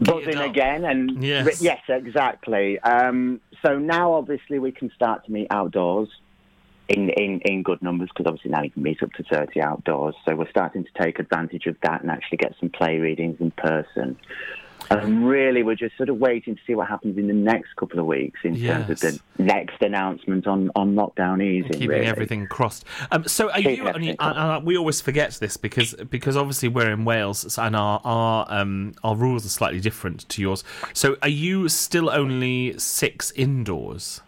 buzzing 0.00 0.38
again. 0.38 0.84
And 0.84 1.22
Yes. 1.22 1.60
yes, 1.60 1.80
exactly. 1.88 2.78
Um, 2.80 3.40
so 3.64 3.78
now, 3.78 4.12
obviously, 4.14 4.58
we 4.58 4.72
can 4.72 4.90
start 4.94 5.24
to 5.26 5.32
meet 5.32 5.48
outdoors 5.50 6.08
in, 6.88 7.08
in, 7.10 7.40
in 7.44 7.62
good 7.62 7.80
numbers 7.82 8.08
because 8.08 8.28
obviously 8.28 8.50
now 8.50 8.62
you 8.62 8.70
can 8.70 8.82
meet 8.82 9.02
up 9.02 9.12
to 9.12 9.22
30 9.22 9.60
outdoors. 9.62 10.14
So 10.28 10.34
we're 10.34 10.50
starting 10.50 10.84
to 10.84 11.02
take 11.02 11.18
advantage 11.18 11.66
of 11.66 11.76
that 11.82 12.02
and 12.02 12.10
actually 12.10 12.38
get 12.38 12.54
some 12.58 12.68
play 12.68 12.98
readings 12.98 13.36
in 13.40 13.52
person. 13.52 14.16
And 14.90 15.24
really, 15.24 15.62
we're 15.62 15.76
just 15.76 15.96
sort 15.96 16.08
of 16.08 16.18
waiting 16.18 16.56
to 16.56 16.60
see 16.66 16.74
what 16.74 16.88
happens 16.88 17.16
in 17.16 17.28
the 17.28 17.32
next 17.32 17.76
couple 17.76 18.00
of 18.00 18.06
weeks 18.06 18.40
in 18.42 18.60
terms 18.60 18.90
of 18.90 18.98
the 18.98 19.20
next 19.38 19.80
announcement 19.82 20.48
on, 20.48 20.70
on 20.74 20.94
lockdown 20.94 21.40
easing. 21.40 21.70
keeping 21.72 21.88
really. 21.88 22.06
everything 22.06 22.48
crossed. 22.48 22.84
Um, 23.12 23.26
so 23.28 23.50
are 23.50 23.58
Keeping 23.58 23.76
you? 23.76 23.82
I 23.82 23.84
mean, 23.84 23.94
everything 23.94 24.16
and, 24.18 24.38
and 24.38 24.66
we 24.66 24.76
always 24.76 25.00
forget 25.00 25.34
this 25.34 25.56
because 25.56 25.94
because 26.10 26.36
obviously 26.36 26.68
we're 26.68 26.90
in 26.90 27.04
Wales 27.04 27.56
and 27.56 27.76
our 27.76 28.00
our 28.04 28.46
um, 28.48 28.94
our 29.04 29.14
rules 29.14 29.46
are 29.46 29.50
slightly 29.50 29.80
different 29.80 30.28
to 30.30 30.42
yours. 30.42 30.64
So 30.92 31.16
are 31.22 31.28
you 31.28 31.68
still 31.68 32.10
only 32.10 32.76
six 32.78 33.30
indoors? 33.32 34.22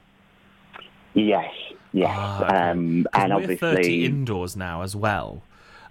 Yes, 1.15 1.53
yes. 1.93 2.09
Ah, 2.13 2.71
um, 2.71 3.07
and 3.15 3.33
we're 3.33 3.35
obviously, 3.35 3.57
thirty 3.57 4.05
indoors 4.05 4.57
now 4.57 4.83
as 4.83 4.95
well. 4.95 5.43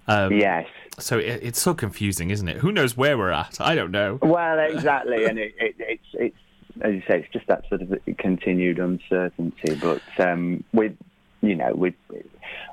Um, 0.08 0.32
yes. 0.32 0.66
So 0.98 1.18
it, 1.18 1.40
it's 1.42 1.60
so 1.60 1.74
confusing, 1.74 2.30
isn't 2.30 2.48
it? 2.48 2.58
Who 2.58 2.72
knows 2.72 2.96
where 2.96 3.16
we're 3.16 3.30
at? 3.30 3.60
I 3.60 3.74
don't 3.74 3.90
know. 3.90 4.18
Well, 4.20 4.58
exactly, 4.70 5.24
and 5.24 5.38
it, 5.38 5.54
it, 5.58 5.74
it's 5.78 6.04
it's 6.14 6.36
as 6.80 6.94
you 6.94 7.02
say, 7.08 7.20
it's 7.20 7.32
just 7.32 7.46
that 7.48 7.68
sort 7.68 7.82
of 7.82 7.98
continued 8.18 8.78
uncertainty. 8.78 9.74
But 9.74 10.02
um, 10.18 10.64
with 10.72 10.96
you 11.42 11.56
know, 11.56 11.72
we've 11.74 11.94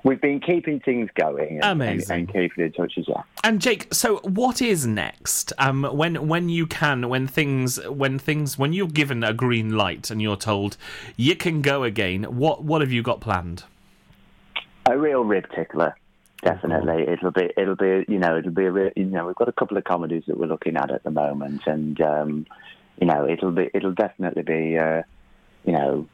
we've 0.03 0.21
been 0.21 0.39
keeping 0.39 0.79
things 0.79 1.09
going, 1.15 1.55
and, 1.55 1.63
and, 1.63 1.81
Amazing. 1.81 2.19
and 2.19 2.27
keeping 2.27 2.65
in 2.65 2.71
touch 2.71 2.93
as 2.97 3.07
well. 3.07 3.25
And 3.43 3.59
Jake, 3.59 3.93
so 3.93 4.17
what 4.17 4.61
is 4.61 4.85
next? 4.85 5.51
Um, 5.57 5.83
when 5.83 6.27
when 6.27 6.49
you 6.49 6.67
can, 6.67 7.09
when 7.09 7.27
things, 7.27 7.83
when 7.87 8.19
things, 8.19 8.57
when 8.57 8.73
you're 8.73 8.87
given 8.87 9.23
a 9.23 9.33
green 9.33 9.75
light 9.75 10.09
and 10.11 10.21
you're 10.21 10.37
told 10.37 10.77
you 11.17 11.35
can 11.35 11.61
go 11.61 11.83
again, 11.83 12.23
what 12.23 12.63
what 12.63 12.81
have 12.81 12.91
you 12.91 13.01
got 13.01 13.19
planned? 13.19 13.63
A 14.85 14.97
real 14.97 15.23
rib 15.23 15.45
tickler, 15.53 15.95
definitely. 16.41 17.03
It'll 17.07 17.31
be 17.31 17.49
it'll 17.57 17.75
be 17.75 18.05
you 18.07 18.19
know 18.19 18.37
it'll 18.37 18.51
be 18.51 18.65
a 18.65 18.71
real, 18.71 18.91
you 18.95 19.05
know 19.05 19.27
we've 19.27 19.35
got 19.35 19.49
a 19.49 19.53
couple 19.53 19.77
of 19.77 19.83
comedies 19.83 20.23
that 20.27 20.37
we're 20.37 20.47
looking 20.47 20.77
at 20.77 20.91
at 20.91 21.03
the 21.03 21.11
moment, 21.11 21.61
and 21.67 21.99
um, 22.01 22.45
you 22.99 23.07
know 23.07 23.27
it'll 23.27 23.51
be 23.51 23.69
it'll 23.73 23.93
definitely 23.93 24.43
be 24.43 24.77
uh, 24.77 25.03
you 25.65 25.73
know 25.73 26.07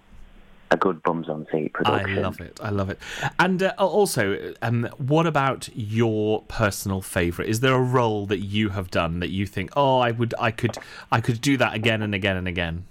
a 0.71 0.77
good 0.77 1.01
bums 1.03 1.29
on 1.29 1.45
seat 1.51 1.73
production. 1.73 2.19
I 2.19 2.21
love 2.21 2.41
it. 2.41 2.59
I 2.61 2.69
love 2.69 2.89
it. 2.89 2.99
And 3.39 3.63
uh, 3.63 3.73
also, 3.77 4.53
um, 4.61 4.89
what 4.97 5.27
about 5.27 5.69
your 5.75 6.41
personal 6.47 7.01
favourite? 7.01 7.49
Is 7.49 7.59
there 7.59 7.75
a 7.75 7.81
role 7.81 8.25
that 8.27 8.39
you 8.39 8.69
have 8.69 8.89
done 8.89 9.19
that 9.19 9.29
you 9.29 9.45
think, 9.45 9.71
oh, 9.75 9.99
I 9.99 10.11
would, 10.11 10.33
I 10.39 10.51
could, 10.51 10.77
I 11.11 11.21
could 11.21 11.39
do 11.39 11.57
that 11.57 11.75
again 11.75 12.01
and 12.01 12.15
again 12.15 12.35
and 12.35 12.47
again? 12.47 12.85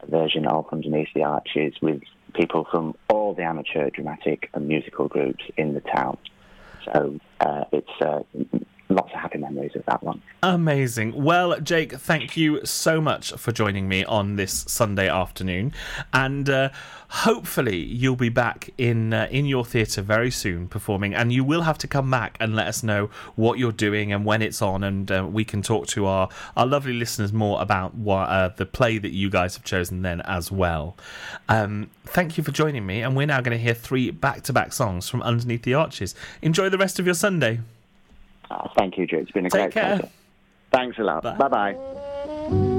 a 0.01 0.07
version 0.07 0.45
of 0.47 0.67
Underneath 0.71 1.09
the 1.13 1.23
Arches 1.23 1.73
with 1.81 2.01
people 2.33 2.65
from 2.69 2.95
all 3.09 3.33
the 3.33 3.43
amateur 3.43 3.89
dramatic 3.89 4.49
and 4.53 4.67
musical 4.67 5.07
groups 5.07 5.43
in 5.57 5.73
the 5.73 5.81
town. 5.81 6.17
So 6.85 7.19
uh, 7.39 7.65
it's 7.71 8.01
uh, 8.01 8.23
lots 8.91 9.11
of 9.13 9.19
happy 9.19 9.37
memories 9.37 9.75
of 9.75 9.85
that 9.85 10.03
one. 10.03 10.21
Amazing. 10.43 11.23
Well, 11.23 11.59
Jake, 11.59 11.93
thank 11.93 12.35
you 12.35 12.65
so 12.65 13.01
much 13.01 13.31
for 13.33 13.51
joining 13.51 13.87
me 13.87 14.03
on 14.05 14.35
this 14.35 14.65
Sunday 14.67 15.09
afternoon, 15.09 15.73
and 16.13 16.49
uh, 16.49 16.69
hopefully 17.09 17.77
you'll 17.77 18.15
be 18.15 18.29
back 18.29 18.69
in 18.77 19.13
uh, 19.13 19.27
in 19.31 19.45
your 19.45 19.65
theatre 19.65 20.01
very 20.01 20.31
soon 20.31 20.67
performing, 20.67 21.13
and 21.13 21.31
you 21.31 21.43
will 21.43 21.61
have 21.61 21.77
to 21.79 21.87
come 21.87 22.09
back 22.09 22.37
and 22.39 22.55
let 22.55 22.67
us 22.67 22.83
know 22.83 23.09
what 23.35 23.59
you're 23.59 23.71
doing 23.71 24.11
and 24.11 24.25
when 24.25 24.41
it's 24.41 24.61
on, 24.61 24.83
and 24.83 25.11
uh, 25.11 25.27
we 25.29 25.43
can 25.43 25.61
talk 25.61 25.87
to 25.87 26.05
our 26.05 26.29
our 26.57 26.65
lovely 26.65 26.93
listeners 26.93 27.31
more 27.31 27.61
about 27.61 27.95
what 27.95 28.29
uh, 28.29 28.49
the 28.49 28.65
play 28.65 28.97
that 28.97 29.11
you 29.11 29.29
guys 29.29 29.55
have 29.55 29.63
chosen 29.63 30.01
then 30.01 30.21
as 30.21 30.51
well. 30.51 30.97
Um, 31.49 31.89
thank 32.05 32.37
you 32.37 32.43
for 32.43 32.51
joining 32.51 32.85
me, 32.85 33.01
and 33.01 33.15
we're 33.15 33.27
now 33.27 33.41
going 33.41 33.57
to 33.57 33.63
hear 33.63 33.73
three 33.73 34.11
back 34.11 34.41
to 34.43 34.53
back 34.53 34.73
songs 34.73 35.07
from 35.09 35.21
Underneath 35.21 35.63
the 35.63 35.73
Arches. 35.73 36.15
Enjoy 36.41 36.69
the 36.69 36.77
rest 36.77 36.99
of 36.99 37.05
your 37.05 37.15
Sunday. 37.15 37.59
Thank 38.77 38.97
you, 38.97 39.07
Drew. 39.07 39.19
It's 39.19 39.31
been 39.31 39.45
a 39.45 39.49
Take 39.49 39.71
great 39.71 39.73
care. 39.73 39.97
pleasure. 39.97 40.09
Thanks 40.71 40.97
a 40.99 41.03
lot. 41.03 41.23
Bye. 41.23 41.47
Bye 41.49 42.70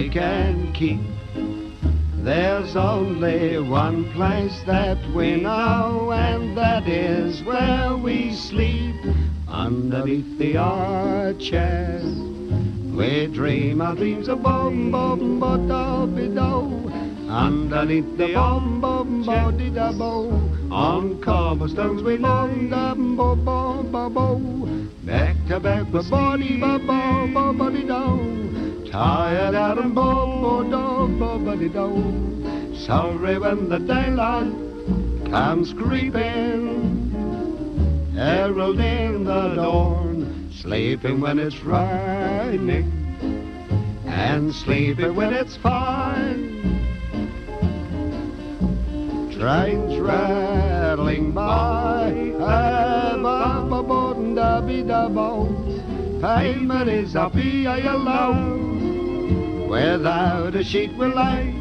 They 0.00 0.08
can 0.08 0.72
keep. 0.72 0.98
There's 2.24 2.74
only 2.74 3.58
one 3.58 4.10
place 4.12 4.62
that 4.62 4.96
we 5.14 5.36
know, 5.36 6.10
and 6.10 6.56
that 6.56 6.88
is 6.88 7.42
where 7.42 7.94
we 7.98 8.32
sleep 8.32 8.96
underneath 9.46 10.38
the 10.38 10.56
arches. 10.56 12.18
We 12.96 13.26
dream 13.26 13.82
our 13.82 13.94
dreams 13.94 14.28
of 14.28 14.42
bum 14.42 14.90
bum 14.90 15.38
ba 15.38 15.58
da 15.68 16.06
do. 16.06 16.90
Underneath 17.28 18.16
the 18.16 18.32
bum 18.32 18.80
bum 18.80 19.22
ba 19.22 19.52
di 19.52 19.68
da 19.68 19.92
bo. 19.92 20.30
On 20.70 21.20
cobblestones 21.20 22.02
we 22.02 22.16
long 22.16 22.70
dum 22.70 23.18
bo 23.18 23.36
bo 23.36 23.82
bo 23.82 24.08
bo. 24.08 24.38
Back 25.04 25.36
to 25.48 25.60
back 25.60 25.92
ba 25.92 26.02
body 26.04 26.56
ba 26.56 26.78
bo 26.78 27.28
bo 27.34 27.52
ba 27.52 27.70
di 27.70 27.82
do. 27.86 28.40
Tired 28.90 29.54
out 29.54 29.78
and 29.78 29.94
bo 29.94 30.26
bo 30.40 30.64
do. 30.64 30.90
Sorry 32.76 33.38
when 33.38 33.68
the 33.68 33.78
daylight 33.78 34.52
comes 35.30 35.72
creeping. 35.72 37.12
Herald 38.14 38.80
in 38.80 39.22
the 39.24 39.54
dawn, 39.54 40.50
sleeping 40.52 41.20
when 41.20 41.38
it's 41.38 41.54
frightening, 41.54 42.90
and 44.06 44.52
sleeping 44.52 45.14
when 45.14 45.34
it's 45.34 45.56
fine. 45.56 46.58
Trains 49.30 50.00
rattling 50.00 51.30
by, 51.30 52.10
pavement 56.20 56.90
is 56.90 57.16
up 57.16 57.34
here 57.34 57.70
alone, 57.70 59.68
without 59.68 60.54
a 60.54 60.62
sheet 60.62 60.92
we 60.94 61.06
lay. 61.06 61.54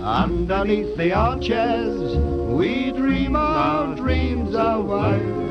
Underneath 0.00 0.96
the 0.96 1.12
arches, 1.12 2.16
we 2.52 2.90
dream 2.92 3.36
our 3.36 3.94
dreams 3.94 4.54
away. 4.56 5.45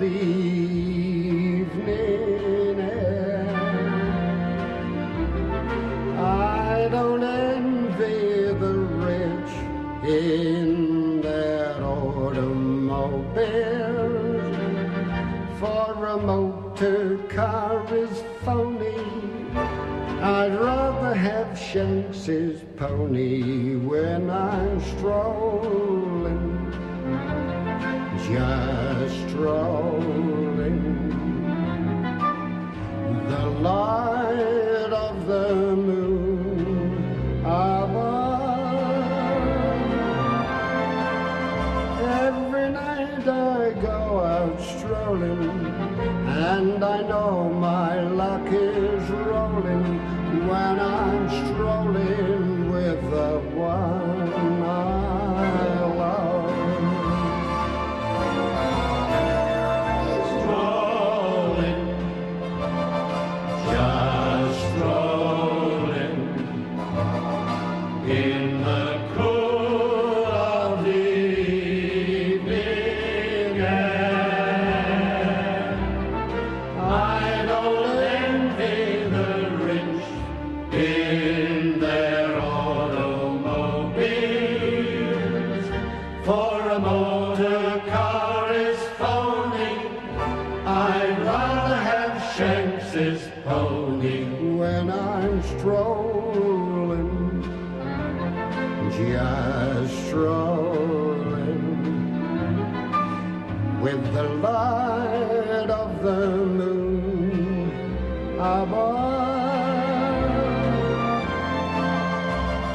Cool 0.00 0.49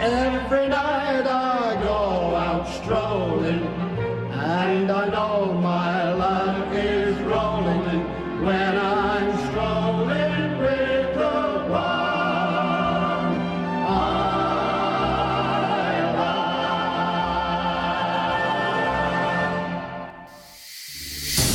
Every 0.05 0.67
night 0.67 1.25
I 1.25 1.81
go 1.81 2.35
out 2.35 2.67
strolling, 2.67 3.63
and 4.31 4.91
I 4.91 5.09
know 5.09 5.51
my 5.53 6.13
is 6.77 7.19
rolling 7.21 8.03
when 8.45 8.77
I'm 8.77 9.35
strolling 9.49 10.59
with 10.59 11.15
the 11.15 11.65
one 11.71 11.81
I 13.87 13.97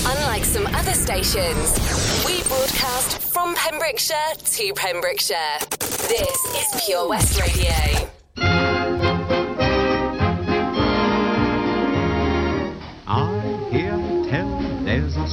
Unlike 0.07 0.45
some 0.45 0.67
other 0.75 0.95
stations, 0.95 1.79
we 2.27 2.43
broadcast 2.49 3.19
from 3.33 3.55
Pembrokeshire 3.55 4.35
to 4.45 4.73
Pembrokeshire. 4.75 5.59
This 6.09 6.45
is 6.57 6.83
Pure 6.85 7.09
West 7.11 7.41
Radio. 7.41 8.11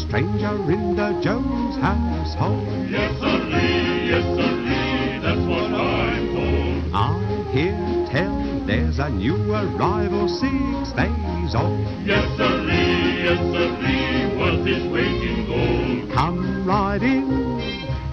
Stranger 0.08 0.56
in 0.72 0.96
the 0.96 1.20
Jones 1.22 1.76
household. 1.78 2.66
Yes, 2.90 3.12
sirree, 3.20 4.08
yes, 4.08 4.24
sirree, 4.36 5.20
that's 5.20 5.44
what 5.46 5.68
I'm 5.74 6.28
told. 6.34 6.96
I 6.96 7.52
hear 7.52 8.08
tell 8.10 8.66
there's 8.66 9.00
a 9.00 9.10
new 9.10 9.36
arrival 9.52 10.30
six 10.30 10.94
days 10.96 11.56
old. 11.56 11.84
Yes, 12.06 12.26
sirree, 12.38 13.24
yes, 13.24 13.40
sirree, 13.52 14.38
worth 14.40 14.66
his 14.66 14.84
weight 14.92 15.22
in 15.28 15.46
gold. 15.46 16.14
Come 16.14 16.66
right 16.66 17.04
in 17.04 17.30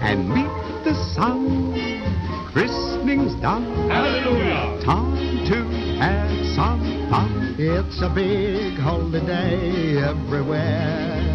and 0.01 0.29
meet 0.29 0.83
the 0.83 0.95
sun. 1.15 1.73
Christening's 2.51 3.35
done. 3.41 3.89
Hallelujah. 3.89 4.83
Time 4.83 5.45
to 5.47 5.63
have 5.99 6.45
some 6.55 7.07
fun. 7.09 7.55
It's 7.57 8.01
a 8.01 8.09
big 8.09 8.77
holiday 8.79 9.97
everywhere. 10.03 11.34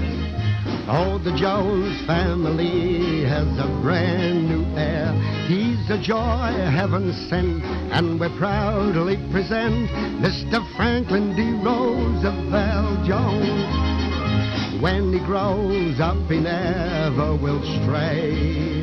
Oh, 0.92 1.18
the 1.18 1.30
Jones 1.36 2.04
family 2.04 3.22
has 3.22 3.46
a 3.60 3.80
brand 3.80 4.48
new 4.48 4.64
heir. 4.76 5.12
He's 5.46 5.88
a 5.88 6.02
joy 6.02 6.50
heaven 6.68 7.12
sent, 7.28 7.62
and 7.92 8.18
we 8.18 8.28
proudly 8.36 9.16
present 9.30 9.88
Mr. 10.18 10.58
Franklin 10.76 11.36
D. 11.36 11.52
Roosevelt 11.64 13.06
Jones. 13.06 14.82
When 14.82 15.12
he 15.12 15.20
grows 15.20 16.00
up, 16.00 16.28
he 16.28 16.40
never 16.40 17.36
will 17.36 17.62
stray 17.84 18.79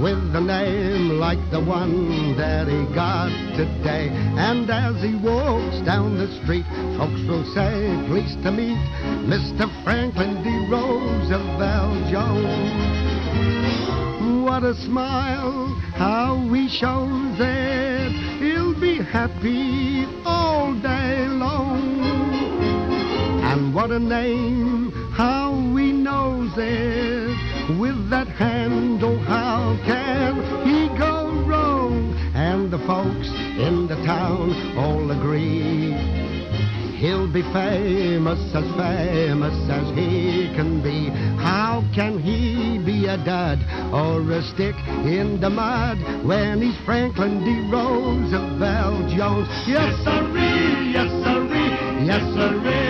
with 0.00 0.34
a 0.34 0.40
name 0.40 1.18
like 1.18 1.38
the 1.50 1.58
one 1.58 2.36
that 2.36 2.68
he 2.68 2.86
got 2.94 3.30
today. 3.56 4.08
And 4.38 4.70
as 4.70 5.02
he 5.02 5.16
walks 5.16 5.84
down 5.84 6.16
the 6.16 6.28
street, 6.42 6.66
folks 6.96 7.20
will 7.26 7.44
say, 7.54 7.90
pleased 8.06 8.42
to 8.44 8.52
meet 8.52 8.78
Mr. 9.26 9.66
Franklin 9.82 10.42
D. 10.44 10.50
Roosevelt 10.70 12.12
Jones. 12.12 13.08
What 14.44 14.62
a 14.62 14.74
smile, 14.86 15.74
how 15.94 16.48
he 16.52 16.68
shows 16.68 17.36
it. 17.38 18.12
He'll 18.38 18.78
be 18.80 19.02
happy 19.02 20.06
all 20.24 20.74
day 20.74 21.26
long. 21.26 22.00
And 23.42 23.74
what 23.74 23.90
a 23.90 23.98
name, 23.98 24.92
all 34.76 35.10
agree. 35.10 35.92
He'll 36.98 37.32
be 37.32 37.42
famous, 37.52 38.40
as 38.54 38.66
famous 38.74 39.54
as 39.70 39.88
he 39.96 40.50
can 40.56 40.82
be. 40.82 41.10
How 41.38 41.84
can 41.94 42.18
he 42.18 42.82
be 42.84 43.06
a 43.06 43.16
dud 43.16 43.60
or 43.94 44.20
a 44.32 44.42
stick 44.42 44.74
in 45.06 45.40
the 45.40 45.48
mud 45.48 45.98
when 46.26 46.60
he's 46.60 46.76
Franklin 46.84 47.38
D. 47.44 47.70
Roosevelt 47.70 49.10
Jones? 49.16 49.48
Yes, 49.68 49.94
sirree, 50.02 50.90
yes, 50.90 51.10
sirree, 51.22 52.04
yes, 52.04 52.22
sirree, 52.34 52.87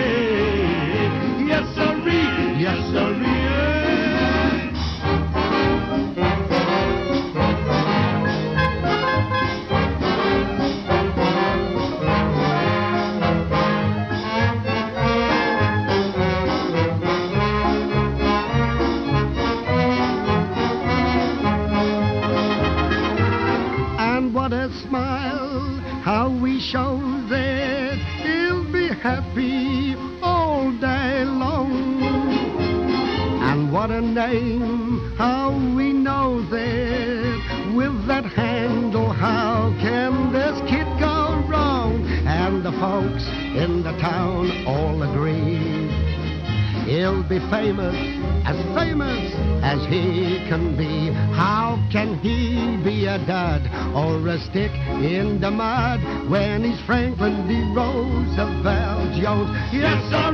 stick 54.39 54.71
in 55.01 55.39
the 55.41 55.51
mud 55.51 55.99
when 56.29 56.63
he's 56.63 56.79
Franklin 56.85 57.47
D. 57.47 57.59
Roosevelt 57.75 59.13
Jones? 59.21 59.49
Yes, 59.73 59.97
sirree, 60.09 60.28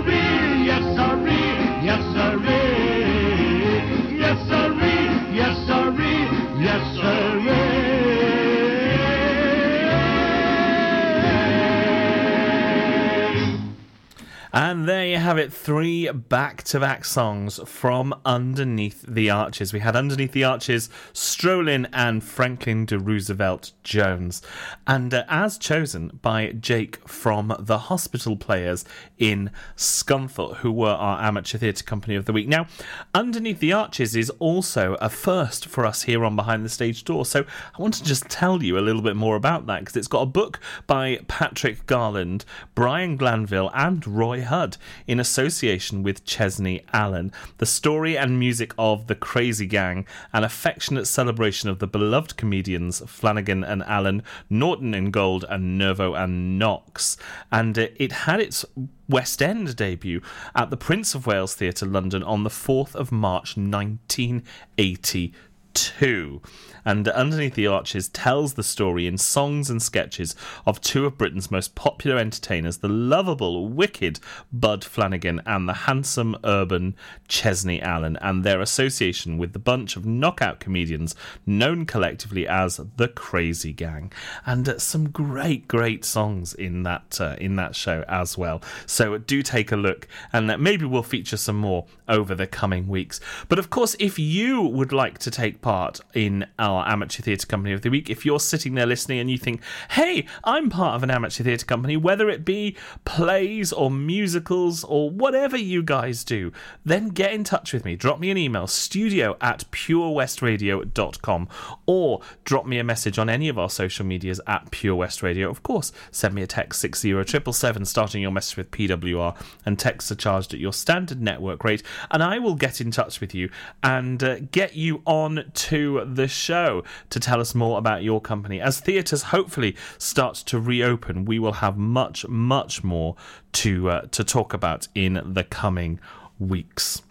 have 15.36 15.48
it, 15.48 15.52
three 15.52 16.10
back 16.10 16.64
to 16.64 16.80
back 16.80 17.04
songs 17.04 17.60
from 17.66 18.16
Underneath 18.24 19.04
the 19.06 19.30
Arches. 19.30 19.74
We 19.74 19.82
had 19.82 19.94
Underneath 19.94 20.32
the 20.32 20.46
Arches, 20.46 20.90
Strollin' 21.12 21.90
and 21.92 22.24
Franklin 22.24 22.86
D. 22.86 22.96
Roosevelt 22.96 23.74
Jones. 23.84 24.42
And 24.88 25.14
uh, 25.14 25.26
as 25.28 25.58
chosen 25.58 26.20
by 26.22 26.54
Jake 26.54 27.06
from 27.06 27.54
the 27.60 27.80
Hospital 27.80 28.38
Players 28.38 28.86
in 29.18 29.52
Scunthorpe, 29.76 30.58
who 30.58 30.72
were 30.72 30.88
our 30.88 31.22
amateur 31.22 31.58
theatre 31.58 31.84
company 31.84 32.16
of 32.16 32.24
the 32.24 32.32
week. 32.32 32.48
Now, 32.48 32.68
Underneath 33.14 33.60
the 33.60 33.74
Arches 33.74 34.16
is 34.16 34.30
also 34.40 34.96
a 35.02 35.10
first 35.10 35.66
for 35.66 35.86
us 35.86 36.04
here 36.04 36.24
on 36.24 36.38
Behind 36.38 36.64
the 36.64 36.70
Stage 36.70 37.04
Door. 37.04 37.26
So 37.26 37.42
I 37.78 37.82
want 37.82 37.96
to 37.96 38.06
just 38.06 38.30
tell 38.30 38.64
you 38.64 38.78
a 38.78 38.80
little 38.80 39.02
bit 39.02 39.18
more 39.18 39.36
about 39.36 39.66
that 39.66 39.82
because 39.82 39.98
it's 39.98 40.08
got 40.08 40.22
a 40.22 40.28
book 40.28 40.62
by 40.88 41.20
Patrick 41.28 41.86
Garland, 41.88 42.46
Brian 42.74 43.18
Glanville, 43.18 43.70
and 43.74 44.08
Roy 44.08 44.42
Hudd 44.42 44.78
in 45.08 45.20
association 45.26 46.04
with 46.04 46.24
Chesney 46.24 46.84
Allen. 46.94 47.32
The 47.58 47.66
story 47.66 48.16
and 48.16 48.38
music 48.38 48.76
of 48.78 49.08
The 49.08 49.16
Crazy 49.16 49.66
Gang, 49.66 50.06
an 50.32 50.44
affectionate 50.44 51.08
celebration 51.08 51.68
of 51.68 51.80
the 51.80 51.88
beloved 51.88 52.38
comedians 52.38 53.02
Flanagan 53.08 53.64
and 53.64 53.82
Allen, 53.84 54.22
Naughton 54.52 54.94
and 54.94 55.12
Gold, 55.12 55.44
and 55.50 55.80
Nervo 55.80 56.14
and 56.14 56.60
Knox. 56.60 57.18
And 57.52 57.80
uh, 57.80 57.88
it 57.96 58.12
had 58.12 58.40
its 58.40 58.64
West 59.10 59.42
End 59.42 59.76
debut 59.76 60.22
at 60.54 60.70
the 60.70 60.78
Prince 60.78 61.16
of 61.16 61.26
Wales 61.26 61.56
Theatre 61.56 61.88
London 61.88 62.22
on 62.22 62.44
the 62.44 62.52
4th 62.52 62.94
of 62.94 63.12
March 63.12 63.58
1982 63.58 66.42
and 66.86 67.08
Underneath 67.08 67.56
the 67.56 67.68
Arches 67.68 68.10
tells 68.10 68.54
the 68.54 68.64
story 68.64 69.08
in 69.08 69.18
songs 69.18 69.70
and 69.70 69.82
sketches 69.82 70.36
of 70.66 70.80
two 70.82 71.06
of 71.06 71.18
Britain's 71.18 71.50
most 71.50 71.74
popular 71.74 72.18
entertainers, 72.18 72.78
the 72.78 72.88
lovable, 72.88 73.68
wicked 73.68 74.20
Bud 74.54 74.84
Flanagan 74.84 75.42
and 75.46 75.68
the 75.68 75.74
handsome, 75.74 76.36
urban 76.44 76.96
Chesney 77.28 77.82
Allen, 77.82 78.18
and 78.22 78.44
their 78.44 78.62
association 78.62 79.38
with 79.38 79.54
the 79.54 79.60
bunch 79.60 79.96
of 79.96 80.06
knockout 80.06 80.60
comedians 80.60 81.16
known 81.46 81.86
collectively 81.86 82.48
as 82.48 82.80
the 82.98 83.08
Crazy 83.08 83.74
Gang, 83.74 84.12
and 84.46 84.68
uh, 84.70 84.78
some 84.78 85.10
great, 85.10 85.68
great 85.68 86.06
songs 86.06 86.54
in 86.54 86.84
that 86.84 87.20
uh, 87.20 87.36
in 87.40 87.56
that 87.56 87.76
show 87.76 88.04
as 88.08 88.38
well. 88.38 88.62
So 88.86 89.18
do 89.18 89.42
take 89.42 89.72
a 89.72 89.76
look, 89.76 90.08
and 90.32 90.52
uh, 90.52 90.58
maybe 90.58 90.86
we'll 90.86 91.04
feature 91.04 91.38
some 91.38 91.58
more 91.58 91.86
over 92.08 92.36
the 92.36 92.48
coming 92.48 92.88
weeks. 92.88 93.20
But 93.50 93.60
of 93.60 93.70
course, 93.70 93.96
if 94.00 94.20
you 94.20 94.62
would 94.62 94.92
like 94.92 95.18
to 95.20 95.32
take 95.32 95.62
part 95.62 96.00
in 96.14 96.46
our 96.60 96.75
amateur 96.84 97.22
theatre 97.24 97.48
company 97.48 97.74
of 97.74 97.82
the 97.82 97.90
week, 97.90 98.10
if 98.10 98.26
you're 98.26 98.40
sitting 98.40 98.76
there 98.76 98.86
listening 98.86 99.20
and 99.20 99.30
you 99.32 99.38
think, 99.38 99.62
hey, 99.92 100.26
I'm 100.44 100.70
part 100.70 100.96
of 100.96 101.04
an 101.04 101.12
amateur 101.12 101.44
theatre 101.44 101.66
company, 101.66 101.98
whether 101.98 102.30
it 102.30 102.44
be 102.44 102.76
plays 103.06 103.72
or 103.72 103.90
musicals 103.92 104.84
or 104.84 105.10
whatever 105.10 105.58
you 105.58 105.84
guys 105.84 106.24
do, 106.24 106.52
then 106.84 107.10
get 107.10 107.34
in 107.34 107.44
touch 107.44 107.74
with 107.74 107.86
me. 107.86 107.96
Drop 107.96 108.20
me 108.20 108.30
an 108.32 108.38
email, 108.38 108.68
studio 108.68 109.38
at 109.42 109.64
purewestradio.com, 109.72 111.50
or 111.86 112.22
drop 112.44 112.66
me 112.66 112.80
a 112.80 112.84
message 112.84 113.18
on 113.20 113.30
any 113.30 113.48
of 113.48 113.58
our 113.58 113.70
social 113.70 114.06
medias 114.06 114.42
at 114.48 114.72
Pure 114.72 114.96
West 114.96 115.24
Radio. 115.24 115.50
Of 115.50 115.64
course, 115.64 115.92
send 116.12 116.34
me 116.34 116.42
a 116.42 116.48
text 116.48 116.82
60777 116.82 117.86
starting 117.86 118.22
your 118.22 118.32
message 118.32 118.58
with 118.58 118.72
PWR, 118.72 119.36
and 119.66 119.78
texts 119.78 120.12
are 120.12 120.16
charged 120.16 120.54
at 120.54 120.60
your 120.60 120.74
standard 120.74 121.22
network 121.22 121.64
rate, 121.64 121.84
and 122.12 122.24
I 122.24 122.40
will 122.40 122.56
get 122.56 122.82
in 122.82 122.92
touch 122.92 123.22
with 123.22 123.34
you 123.36 123.50
and 123.84 124.24
uh, 124.24 124.40
get 124.52 124.76
you 124.76 125.02
on 125.06 125.52
to 125.54 126.06
the 126.06 126.28
show 126.28 126.65
to 127.10 127.20
tell 127.20 127.40
us 127.42 127.56
more 127.56 127.78
about 127.78 128.04
your 128.04 128.22
company. 128.22 128.60
As 128.62 128.80
theatres 128.80 129.24
hopefully 129.24 129.76
start 129.98 130.36
to 130.50 130.60
reopen, 130.60 131.26
we 131.26 131.40
will 131.40 131.54
have 131.54 131.78
much, 131.78 132.28
much 132.28 132.84
more 132.84 133.16
to 133.54 133.90
uh, 133.90 134.02
to 134.12 134.24
talk 134.24 134.54
about 134.54 134.88
in 134.94 135.22
the 135.26 135.44
coming 135.44 136.00
weeks. 136.40 137.02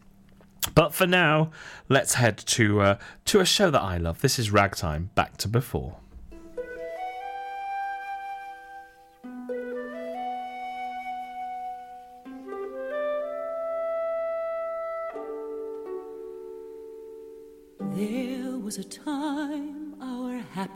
But 0.74 0.94
for 0.94 1.06
now, 1.06 1.50
let's 1.88 2.14
head 2.14 2.38
to 2.38 2.80
uh, 2.80 2.98
to 3.26 3.40
a 3.40 3.44
show 3.44 3.70
that 3.70 3.82
I 3.82 3.96
love. 3.98 4.20
This 4.20 4.38
is 4.38 4.50
Ragtime. 4.50 5.10
Back 5.14 5.36
to 5.38 5.48
before. 5.48 5.96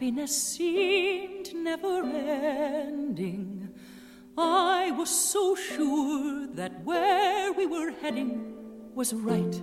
Happiness 0.08 0.42
seemed 0.42 1.54
never 1.54 2.02
ending. 2.02 3.68
I 4.38 4.90
was 4.92 5.10
so 5.10 5.54
sure 5.54 6.46
that 6.54 6.82
where 6.82 7.52
we 7.52 7.66
were 7.66 7.90
heading 7.90 8.54
was 8.94 9.12
right. 9.12 9.62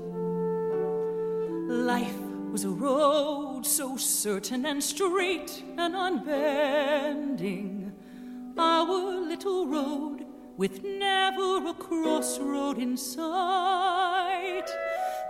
Life 1.67 2.21
was 2.51 2.63
a 2.63 2.69
road 2.69 3.65
so 3.65 3.97
certain 3.97 4.67
and 4.67 4.83
straight 4.83 5.63
and 5.79 5.95
unbending. 5.95 7.91
Our 8.55 9.19
little 9.27 9.65
road 9.65 10.27
with 10.57 10.83
never 10.83 11.69
a 11.69 11.73
crossroad 11.73 12.77
in 12.77 12.97
sight. 12.97 14.14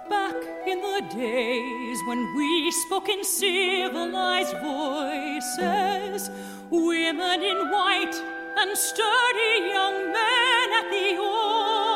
Back 0.10 0.36
in 0.68 0.82
the 0.82 1.02
days 1.16 2.00
when 2.08 2.36
we 2.36 2.72
spoke 2.72 3.10
in 3.10 3.24
civilized 3.24 4.56
voices, 4.58 6.30
women 6.70 7.42
in 7.42 7.72
white 7.72 8.16
and 8.58 8.78
sturdy 8.78 9.70
young 9.74 10.12
men 10.12 10.74
at 10.80 10.90
the 10.92 11.18
oar. 11.18 11.96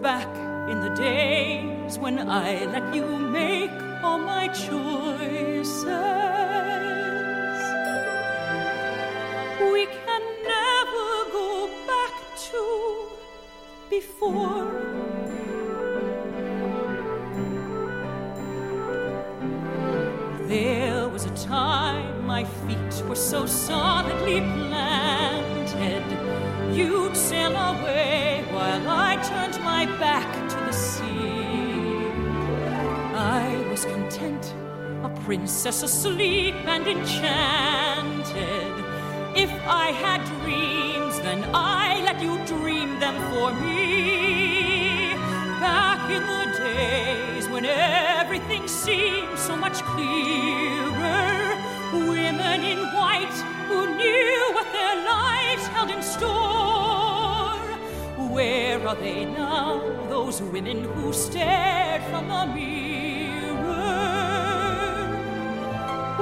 Back 0.00 0.34
in 0.70 0.80
the 0.80 0.94
days 0.94 1.98
when 1.98 2.18
I 2.18 2.64
let 2.64 2.94
you 2.94 3.06
make 3.06 3.70
all 4.02 4.18
my 4.18 4.48
choices. 4.48 5.84
We 9.60 9.86
can 9.86 10.22
never 10.42 11.24
go 11.32 11.68
back 11.86 12.14
to 12.50 12.62
before. 13.90 15.13
My 22.38 22.42
feet 22.66 22.94
were 23.08 23.22
so 23.32 23.46
solidly 23.46 24.40
planted. 24.40 26.04
You'd 26.76 27.16
sail 27.16 27.54
away 27.54 28.44
while 28.50 28.88
I 28.88 29.12
turned 29.30 29.56
my 29.62 29.86
back 30.06 30.30
to 30.52 30.56
the 30.66 30.72
sea. 30.72 32.08
I 33.38 33.64
was 33.70 33.84
content, 33.84 34.44
a 35.04 35.10
princess 35.24 35.84
asleep 35.84 36.56
and 36.74 36.84
enchanted. 36.88 38.74
If 39.44 39.52
I 39.84 39.86
had 40.04 40.20
dreams, 40.34 41.14
then 41.20 41.40
I 41.54 42.02
let 42.08 42.18
you 42.20 42.34
dream 42.54 42.98
them 42.98 43.16
for 43.30 43.48
me. 43.64 45.14
Back 45.60 46.02
in 46.16 46.22
the 46.34 46.46
days 46.64 47.48
when 47.48 47.64
everything 47.64 48.66
seemed 48.66 49.38
so 49.38 49.54
much 49.56 49.78
clearer, 49.92 51.43
women 51.94 52.64
in 52.64 52.78
white 52.94 53.36
who 53.68 53.96
knew 53.96 54.50
what 54.54 54.70
their 54.72 54.96
lives 55.04 55.66
held 55.68 55.90
in 55.90 56.02
store. 56.02 57.56
Where 58.34 58.86
are 58.86 58.96
they 58.96 59.24
now, 59.24 59.80
those 60.08 60.42
women 60.42 60.84
who 60.84 61.12
stared 61.12 62.02
from 62.10 62.28
the 62.28 62.46
mirror? 62.54 62.74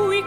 We 0.09 0.23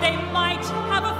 they 0.00 0.16
might 0.32 0.64
have 0.90 1.04
a 1.04 1.17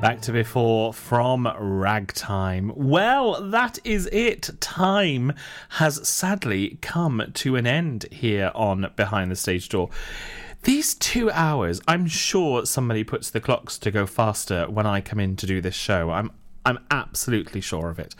Back 0.00 0.20
to 0.22 0.32
before 0.32 0.94
from 0.94 1.48
Ragtime. 1.58 2.72
Well, 2.76 3.50
that 3.50 3.80
is 3.82 4.06
it. 4.12 4.48
Time 4.60 5.32
has 5.70 6.08
sadly 6.08 6.78
come 6.80 7.32
to 7.34 7.56
an 7.56 7.66
end 7.66 8.06
here 8.12 8.52
on 8.54 8.92
Behind 8.94 9.28
the 9.28 9.34
Stage 9.34 9.68
Door. 9.68 9.90
These 10.62 10.94
two 10.94 11.32
hours, 11.32 11.80
I'm 11.88 12.06
sure 12.06 12.64
somebody 12.64 13.02
puts 13.02 13.28
the 13.28 13.40
clocks 13.40 13.76
to 13.78 13.90
go 13.90 14.06
faster 14.06 14.70
when 14.70 14.86
I 14.86 15.00
come 15.00 15.18
in 15.18 15.34
to 15.34 15.46
do 15.46 15.60
this 15.60 15.74
show. 15.74 16.10
I'm 16.10 16.30
I'm 16.68 16.80
absolutely 16.90 17.62
sure 17.62 17.88
of 17.88 17.98
it. 17.98 18.14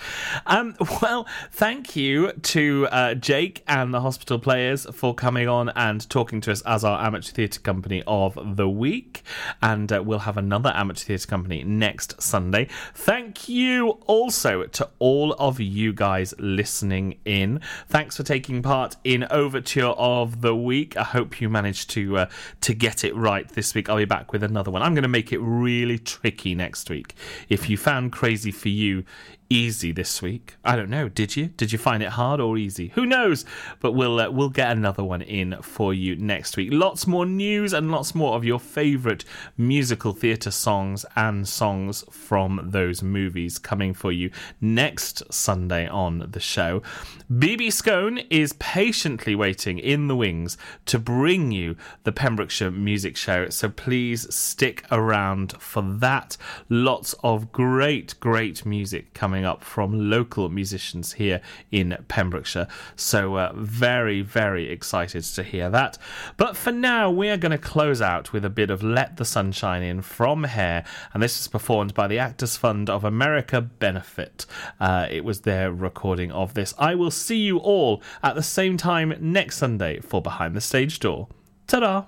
Um, 0.46 0.74
well, 1.02 1.26
thank 1.50 1.94
you 1.94 2.32
to 2.32 2.88
uh, 2.90 3.14
Jake 3.14 3.62
and 3.68 3.92
the 3.92 4.00
Hospital 4.00 4.38
Players 4.38 4.86
for 4.94 5.14
coming 5.14 5.46
on 5.48 5.68
and 5.70 6.08
talking 6.08 6.40
to 6.40 6.52
us 6.52 6.62
as 6.62 6.82
our 6.82 7.04
amateur 7.04 7.32
theatre 7.32 7.60
company 7.60 8.02
of 8.06 8.56
the 8.56 8.66
week. 8.66 9.22
And 9.60 9.92
uh, 9.92 10.02
we'll 10.02 10.20
have 10.20 10.38
another 10.38 10.72
amateur 10.74 11.04
theatre 11.04 11.26
company 11.26 11.62
next 11.62 12.22
Sunday. 12.22 12.68
Thank 12.94 13.50
you 13.50 13.98
also 14.06 14.64
to 14.64 14.88
all 14.98 15.34
of 15.34 15.60
you 15.60 15.92
guys 15.92 16.32
listening 16.38 17.18
in. 17.26 17.60
Thanks 17.88 18.16
for 18.16 18.22
taking 18.22 18.62
part 18.62 18.96
in 19.04 19.26
Overture 19.30 19.94
of 19.98 20.40
the 20.40 20.56
Week. 20.56 20.96
I 20.96 21.04
hope 21.04 21.38
you 21.38 21.50
managed 21.50 21.90
to 21.90 22.16
uh, 22.16 22.26
to 22.62 22.72
get 22.72 23.04
it 23.04 23.14
right 23.14 23.46
this 23.46 23.74
week. 23.74 23.90
I'll 23.90 23.98
be 23.98 24.06
back 24.06 24.32
with 24.32 24.42
another 24.42 24.70
one. 24.70 24.80
I'm 24.80 24.94
going 24.94 25.02
to 25.02 25.08
make 25.08 25.34
it 25.34 25.38
really 25.38 25.98
tricky 25.98 26.54
next 26.54 26.88
week. 26.88 27.14
If 27.50 27.68
you 27.68 27.76
found 27.76 28.12
Crazy 28.12 28.37
for 28.52 28.68
You 28.68 29.04
easy 29.50 29.92
this 29.92 30.20
week, 30.20 30.56
I 30.64 30.76
don't 30.76 30.90
know. 30.90 31.08
Did 31.08 31.36
you? 31.36 31.46
Did 31.46 31.72
you 31.72 31.78
find 31.78 32.02
it 32.02 32.10
hard 32.10 32.40
or 32.40 32.58
easy? 32.58 32.88
Who 32.88 33.06
knows? 33.06 33.44
But 33.80 33.92
we'll 33.92 34.20
uh, 34.20 34.30
we'll 34.30 34.50
get 34.50 34.70
another 34.70 35.02
one 35.02 35.22
in 35.22 35.60
for 35.62 35.94
you 35.94 36.16
next 36.16 36.56
week. 36.56 36.68
Lots 36.72 37.06
more 37.06 37.26
news 37.26 37.72
and 37.72 37.90
lots 37.90 38.14
more 38.14 38.36
of 38.36 38.44
your 38.44 38.60
favourite 38.60 39.24
musical 39.56 40.12
theatre 40.12 40.50
songs 40.50 41.06
and 41.16 41.48
songs 41.48 42.04
from 42.10 42.60
those 42.70 43.02
movies 43.02 43.58
coming 43.58 43.94
for 43.94 44.12
you 44.12 44.30
next 44.60 45.22
Sunday 45.32 45.86
on 45.86 46.26
the 46.30 46.40
show. 46.40 46.82
BB 47.30 47.72
Scone 47.72 48.18
is 48.30 48.54
patiently 48.54 49.34
waiting 49.34 49.78
in 49.78 50.08
the 50.08 50.16
wings 50.16 50.56
to 50.86 50.98
bring 50.98 51.52
you 51.52 51.76
the 52.04 52.12
Pembrokeshire 52.12 52.70
Music 52.70 53.16
Show. 53.16 53.48
So 53.50 53.68
please 53.68 54.34
stick 54.34 54.84
around 54.90 55.52
for 55.60 55.82
that. 55.82 56.36
Lots 56.68 57.14
of 57.22 57.52
great, 57.52 58.18
great 58.20 58.64
music 58.64 59.14
coming 59.14 59.37
coming 59.38 59.46
up 59.48 59.62
from 59.62 60.10
local 60.10 60.48
musicians 60.48 61.12
here 61.12 61.40
in 61.70 61.96
Pembrokeshire. 62.08 62.66
So, 62.96 63.36
uh, 63.36 63.52
very, 63.54 64.20
very 64.20 64.68
excited 64.68 65.22
to 65.22 65.44
hear 65.44 65.70
that. 65.70 65.96
But 66.36 66.56
for 66.56 66.72
now, 66.72 67.08
we 67.08 67.28
are 67.28 67.36
going 67.36 67.52
to 67.52 67.58
close 67.58 68.02
out 68.02 68.32
with 68.32 68.44
a 68.44 68.50
bit 68.50 68.68
of 68.68 68.82
Let 68.82 69.16
the 69.16 69.24
Sunshine 69.24 69.84
In 69.84 70.02
from 70.02 70.42
Hair, 70.42 70.84
and 71.14 71.22
this 71.22 71.40
is 71.40 71.46
performed 71.46 71.94
by 71.94 72.08
the 72.08 72.18
Actors 72.18 72.56
Fund 72.56 72.90
of 72.90 73.04
America 73.04 73.60
Benefit. 73.60 74.44
Uh, 74.80 75.06
it 75.08 75.24
was 75.24 75.42
their 75.42 75.70
recording 75.70 76.32
of 76.32 76.54
this. 76.54 76.74
I 76.76 76.96
will 76.96 77.12
see 77.12 77.38
you 77.38 77.58
all 77.58 78.02
at 78.24 78.34
the 78.34 78.42
same 78.42 78.76
time 78.76 79.14
next 79.20 79.58
Sunday 79.58 80.00
for 80.00 80.20
Behind 80.20 80.56
the 80.56 80.60
Stage 80.60 80.98
Door. 80.98 81.28
Ta 81.68 81.78
da! 81.78 82.04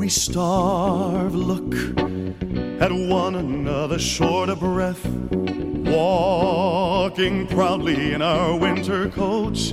We 0.00 0.08
starve, 0.08 1.34
look 1.34 1.74
at 2.80 2.90
one 2.90 3.34
another 3.34 3.98
short 3.98 4.48
of 4.48 4.60
breath, 4.60 5.04
walking 5.84 7.46
proudly 7.46 8.14
in 8.14 8.22
our 8.22 8.56
winter 8.56 9.10
coats, 9.10 9.72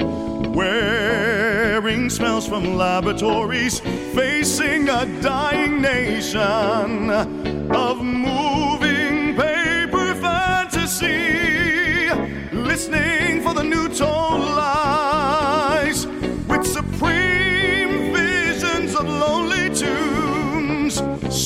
wearing 0.49 2.09
smells 2.09 2.45
from 2.45 2.75
laboratories, 2.75 3.79
facing 3.79 4.89
a 4.89 5.05
dying 5.21 5.81
nation 5.81 7.09
of 7.09 8.01
moving 8.01 9.33
paper 9.33 10.13
fantasy, 10.15 12.09
listening 12.51 13.41
for 13.43 13.53
the 13.53 13.63
new 13.63 13.87
tone 13.87 14.41
lies 14.41 16.05
with 16.05 16.67
supreme 16.67 18.11
visions 18.13 18.93
of 18.93 19.07
lonely 19.07 19.56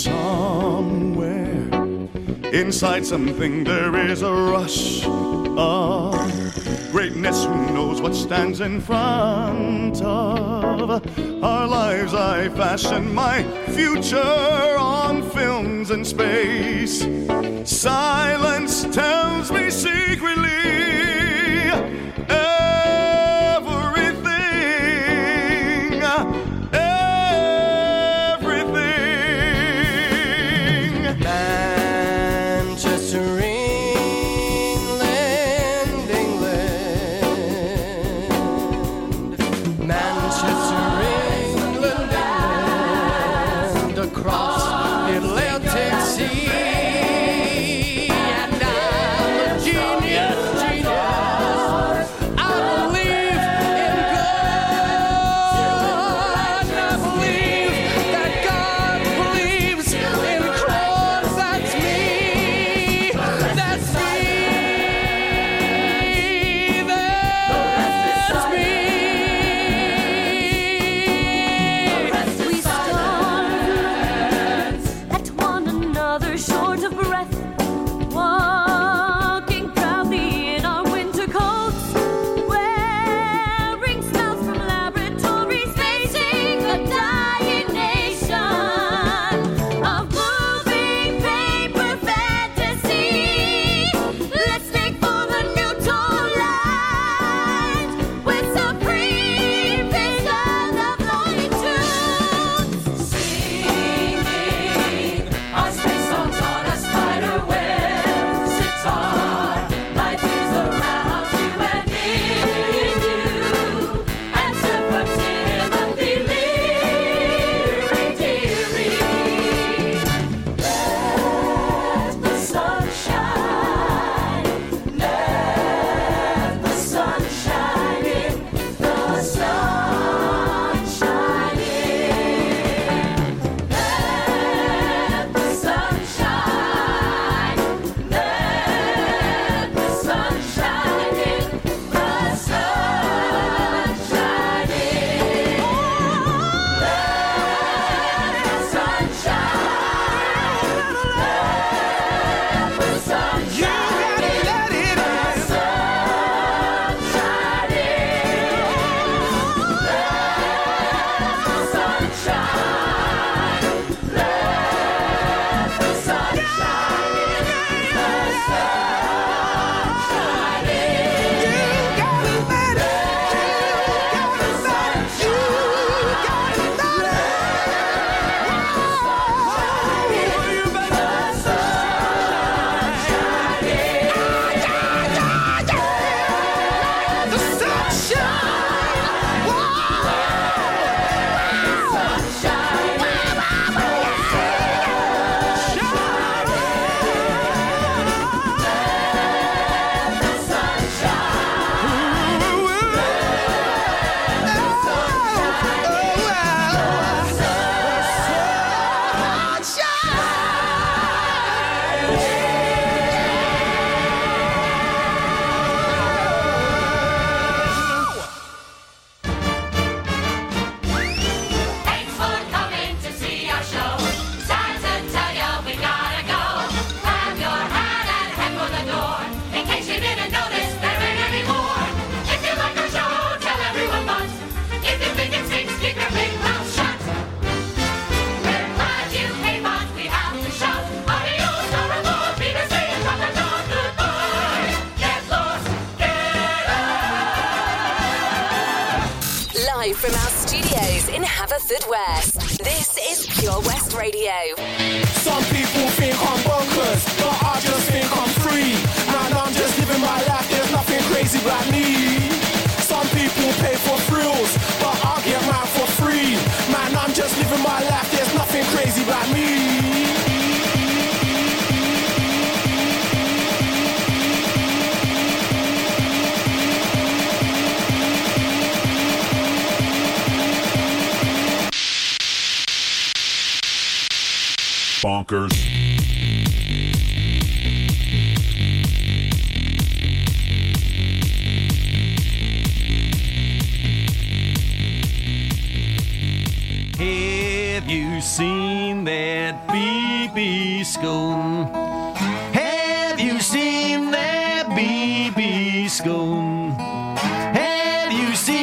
somewhere. 0.04 1.70
Inside 2.52 3.06
something 3.06 3.64
there 3.64 3.95
is 3.95 4.24
a 4.24 4.34
rush 4.34 5.06
of 5.06 6.14
greatness. 6.91 7.45
Who 7.45 7.74
knows 7.74 8.02
what 8.02 8.16
stands 8.16 8.62
in 8.62 8.82
front 8.82 10.02
of 10.02 11.43
our 11.43 11.68
lives? 11.68 12.14
I 12.14 12.49
fashion 12.49 13.14
my 13.14 13.43
future 13.70 14.76
on 14.78 15.22
films 15.30 15.91
in 15.91 16.04
space. 16.04 17.06
Silence 17.64 18.84
tells 18.86 19.52
me 19.52 19.70
secretly 19.70 21.11